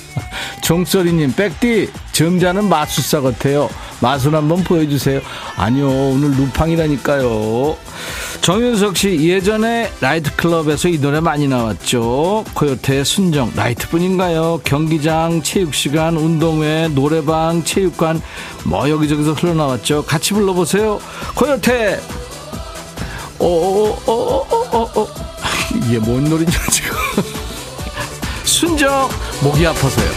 [0.62, 3.70] 종소리님, 백디, 점자는 마술사 같아요.
[4.02, 5.22] 마술 한번 보여주세요.
[5.56, 7.74] 아니요, 오늘 루팡이라니까요.
[8.42, 12.44] 정윤석 씨, 예전에 라이트클럽에서 이 노래 많이 나왔죠.
[12.52, 14.60] 코요태 순정, 라이트뿐인가요?
[14.64, 18.20] 경기장, 체육시간, 운동회, 노래방, 체육관,
[18.66, 20.04] 뭐 여기저기서 흘러나왔죠.
[20.04, 21.00] 같이 불러보세요.
[21.36, 22.00] 코요태,
[23.42, 25.08] 어어어어어어
[25.74, 26.96] 이게 뭔 노래냐 지금.
[28.44, 29.08] 순정
[29.42, 30.10] 목이 아파서요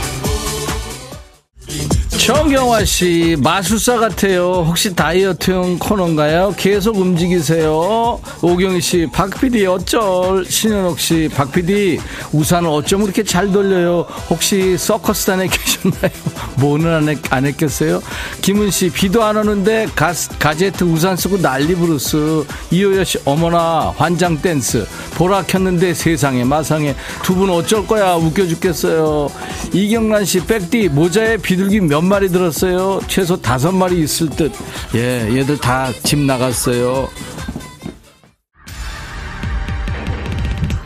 [2.17, 4.63] 정경화 씨, 마술사 같아요.
[4.67, 6.55] 혹시 다이어트용 코너인가요?
[6.57, 8.19] 계속 움직이세요.
[8.41, 10.43] 오경희 씨, 박 PD 어쩔.
[10.49, 11.99] 신현옥 씨, 박 PD
[12.31, 14.07] 우산을 어쩜 그렇게 잘 돌려요?
[14.29, 16.11] 혹시 서커스단에 계셨나요?
[16.55, 18.01] 뭐는 안, 했, 안 했겠어요?
[18.41, 22.43] 김은 씨, 비도 안 오는데 가, 가제트 우산 쓰고 난리 부르스.
[22.71, 24.87] 이호여 씨, 어머나, 환장 댄스.
[25.15, 28.15] 보라 켰는데 세상에 마상에 두 분 어쩔 거야.
[28.15, 29.29] 웃겨 죽겠어요.
[29.73, 33.01] 이경란 씨, 백디 모자에 비둘기 몇마 마리 들었어요.
[33.07, 34.51] 최소 다섯 마리 있을 듯.
[34.95, 37.09] 예, 얘들 다 집 나갔어요.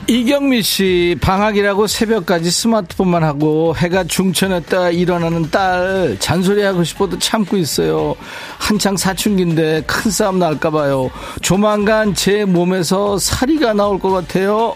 [0.08, 8.16] 이경미 씨, 방학이라고 새벽까지 스마트폰만 하고 해가 중천했다 일어나는 딸, 잔소리하고 싶어도 참고 있어요.
[8.58, 11.12] 한창 사춘기인데 큰 싸움 날까봐요.
[11.44, 14.74] 조만간 제 몸에서 사리가 나올 것 같아요.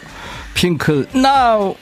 [0.53, 1.75] 핑클, 나우!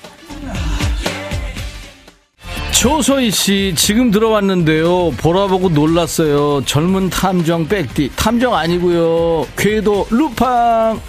[2.85, 5.11] 조소희 씨 지금 들어왔는데요.
[5.11, 6.63] 보라보고 놀랐어요.
[6.65, 9.45] 젊은 탐정 백디 탐정 아니고요.
[9.55, 10.99] 궤도 루팡.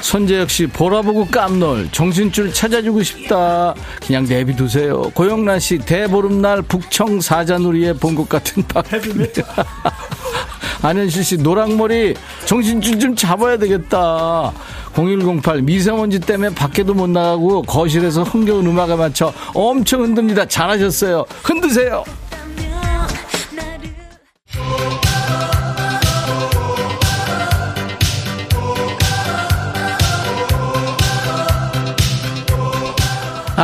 [0.00, 3.74] 손재혁 씨 보라보고 깜놀 정신줄 찾아주고 싶다
[4.06, 9.44] 그냥 내비두세요 고영란 씨 대보름날 북청 사자놀이에 본 것 같은 박입니다
[10.82, 12.14] 안현실 씨 노랑머리
[12.46, 14.52] 정신줄 좀 잡아야 되겠다
[14.94, 20.46] 0108 미세먼지 때문에 밖에도 못 나가고 거실에서 흥겨운 음악에 맞춰 엄청 흔듭니다.
[20.46, 21.24] 잘하셨어요.
[21.42, 22.04] 흔드세요.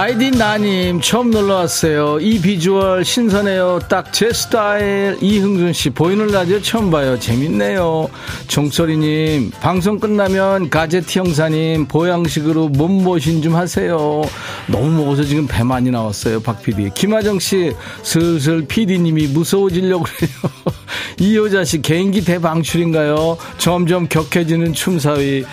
[0.06, 2.20] 아이디 나님 처음 놀러 왔어요.
[2.20, 3.80] 이 비주얼 신선해요.
[3.88, 5.18] 딱 제 스타일.
[5.20, 7.18] 이흥준 씨 보이는 라디오 처음 봐요.
[7.18, 8.08] 재밌네요.
[8.46, 14.22] 종소리님 방송 끝나면 가제티 형사님 보양식으로 몸보신 좀 하세요.
[14.68, 16.38] 너무 먹어서 지금 배 많이 나왔어요.
[16.38, 16.90] 박 PD.
[16.94, 17.72] 김하정 씨
[18.04, 20.52] 슬슬 PD님이 무서워지려고 그래요.
[21.18, 23.38] 이 여자 씨 개인기 대방출인가요?
[23.58, 25.44] 점점 격해지는 춤사위.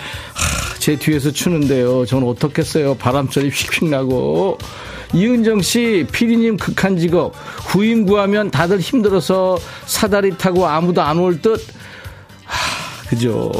[0.84, 2.04] 제 뒤에서 추는데요.
[2.04, 2.94] 전 어떻겠어요.
[2.96, 4.58] 바람소리 휙휙 나고.
[5.14, 7.32] 이은정 씨, 피디님 극한 직업.
[7.68, 9.56] 후임 구하면 다들 힘들어서
[9.86, 11.58] 사다리 타고 아무도 안 올 듯.
[12.44, 13.50] 하, 그죠.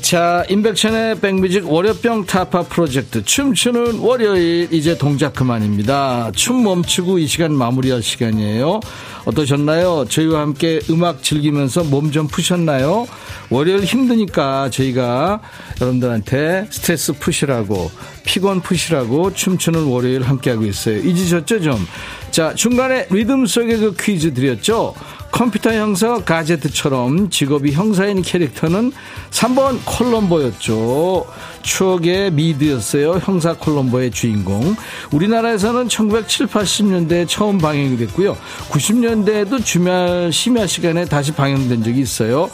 [0.00, 6.32] 자, 인백션의 백뮤직 월요병 타파 프로젝트 춤추는 월요일 이제 동작 그만입니다.
[6.34, 8.80] 춤 멈추고 이 시간 마무리할 시간이에요.
[9.24, 10.06] 어떠셨나요?
[10.08, 13.06] 저희와 함께 음악 즐기면서 몸 좀 푸셨나요?
[13.50, 15.40] 월요일 힘드니까 저희가
[15.80, 17.90] 여러분들한테 스트레스 푸시라고
[18.24, 20.98] 피곤 푸시라고 춤추는 월요일 함께하고 있어요.
[20.98, 21.86] 잊으셨죠 좀?
[22.32, 24.94] 자, 중간에 리듬 속의 그 퀴즈 드렸죠?
[25.30, 28.92] 컴퓨터 형사 가제트처럼 직업이 형사인 캐릭터는
[29.30, 31.26] 3번 콜럼보였죠.
[31.62, 33.20] 추억의 미드였어요.
[33.22, 34.76] 형사 콜럼보의 주인공.
[35.12, 38.36] 우리나라에서는 1970, 80년대에 처음 방영이 됐고요.
[38.70, 42.50] 90년대에도 주말 심야 시간에 다시 방영된 적이 있어요.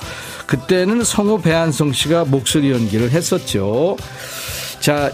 [0.46, 3.96] 그때는 성우 배한성 씨가 목소리 연기를 했었죠.
[4.80, 5.10] 자,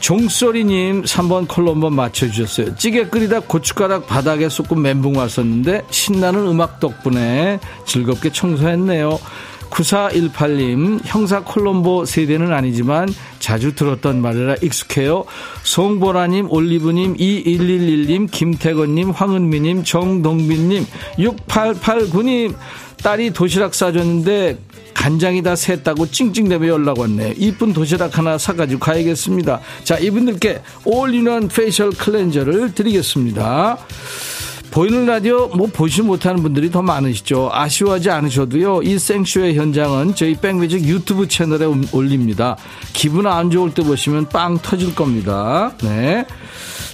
[0.00, 2.76] 종소리님 3번 컬러 한번 맞춰주셨어요.
[2.76, 9.18] 찌개 끓이다 고춧가락 바닥에 쏟고 멘붕 왔었는데 신나는 음악 덕분에 즐겁게 청소했네요.
[9.70, 15.24] 9418님, 형사 콜롬보 세대는 아니지만 자주 들었던 말이라 익숙해요.
[15.62, 20.86] 송보라님, 올리브님, 2111님, 김태건님, 황은미님, 정동빈님,
[21.18, 22.54] 6889님,
[23.02, 24.58] 딸이 도시락 싸줬는데
[24.98, 27.32] 간장이 다 샜다고 찡찡대며 연락 왔네요.
[27.36, 29.60] 이쁜 도시락 하나 사가지고 가야겠습니다.
[29.84, 33.78] 자, 이분들께 all-in-one facial cleanser를 드리겠습니다.
[34.72, 37.48] 보이는 라디오 뭐 보지 못하는 분들이 더 많으시죠.
[37.52, 38.82] 아쉬워하지 않으셔도요.
[38.82, 42.56] 이 생쇼의 현장은 저희 백뮤직 유튜브 채널에 올립니다.
[42.92, 45.72] 기분 안 좋을 때 보시면 빵 터질 겁니다.
[45.80, 46.26] 네.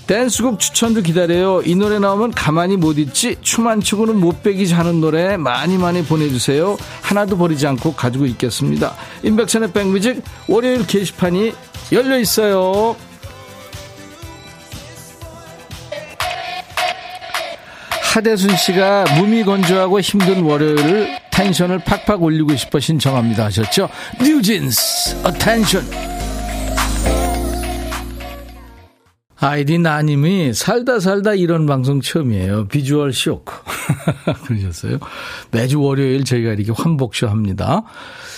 [0.06, 1.62] 댄스곡 추천도 기다려요.
[1.64, 3.36] 이 노래 나오면 가만히 못 있지.
[3.40, 6.76] 춤 안 추고는 못 빼기지 하는 노래 많이 많이 보내주세요.
[7.00, 8.94] 하나도 버리지 않고 가지고 있겠습니다.
[9.22, 11.54] 임백천의 백뮤직 월요일 게시판이
[11.92, 12.94] 열려 있어요.
[18.12, 23.88] 하대순 씨가 무미건조하고 힘든 월요일을 tension을 팍팍 올리고 싶어 신청합니다 하셨죠?
[24.22, 26.13] 뉴진스, Attention.
[29.36, 32.68] 아이디 나님이 살다 살다 이런 방송 처음이에요.
[32.68, 33.52] Visual shock.
[34.46, 34.98] 그러셨어요.
[35.50, 37.82] 매주 월요일 저희가 이렇게 환복쇼 합니다.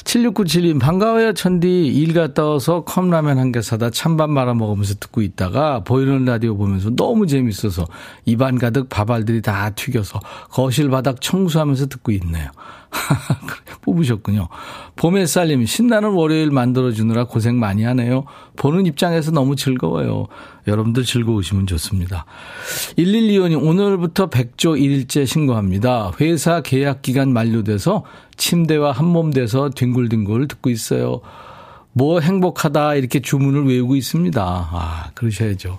[0.04, 1.86] 7697님, 반가워요, 천디.
[1.88, 6.90] 일 갔다 와서 컵라면 한 개 사다 찬밥 말아 먹으면서 듣고 있다가 보이는 라디오 보면서
[6.90, 7.86] 너무 재밌어서
[8.24, 10.20] 입안 가득 밥알들이 다 튀겨서
[10.50, 12.50] 거실 바닥 청소하면서 듣고 있네요.
[13.82, 14.48] 뽑으셨군요.
[14.96, 18.24] 봄의 쌀님, 신나는 월요일 만들어주느라 고생 많이 하네요.
[18.56, 20.26] 보는 입장에서 너무 즐거워요.
[20.66, 22.26] 여러분들 즐거우시면 좋습니다.
[22.98, 26.12] 1125님, 오늘부터 100조 1일째 신고합니다.
[26.20, 28.04] 회사 계약 기간 만료돼서
[28.36, 31.20] 침대와 한몸 돼서 뒹굴뒹굴 듣고 있어요.
[31.92, 34.42] 뭐 행복하다 이렇게 주문을 외우고 있습니다.
[34.42, 35.78] 아, 그러셔야죠.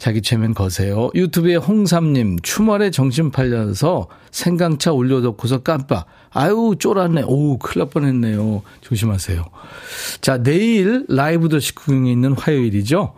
[0.00, 1.10] 자기 최면 거세요.
[1.14, 6.06] 유튜브에 홍삼님, 추멀에 정신 팔려서 생강차 올려놓고서 깜빡.
[6.30, 7.24] 아유, 쫄았네.
[7.26, 8.62] 오, 큰일 날 뻔했네요.
[8.80, 9.44] 조심하세요.
[10.22, 13.12] 자, 내일 라이브 더시 구경에 있는 화요일이죠.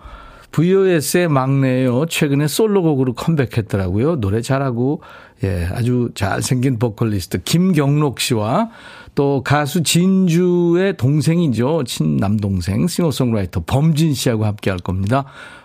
[0.50, 2.06] VOS의 막내예요.
[2.06, 4.16] 최근에 솔로곡으로 컴백했더라고요.
[4.16, 5.02] 노래 잘하고
[5.44, 8.70] 예, 아주 잘생긴 보컬리스트 김경록 씨와
[9.14, 11.84] 또 가수 진주의 동생이죠.
[11.84, 15.24] 친남동생 싱어송라이터 범진 씨하고 함께 할 겁니다.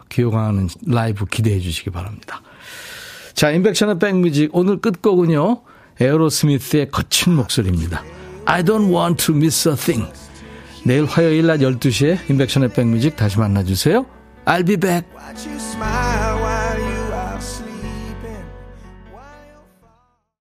[0.10, 2.42] 기억하는 라이브 기대해 주시기 바랍니다.
[3.34, 5.62] 자, 인백션의 백뮤직 오늘 끝곡은요.
[6.00, 8.04] 에어로스미스의 거친 목소리입니다.
[8.46, 10.12] I don't want to miss a thing.
[10.86, 14.06] 내일 화요일 낮 12시에 인백션의 백뮤직 다시 만나주세요.
[14.46, 15.06] I'll be back.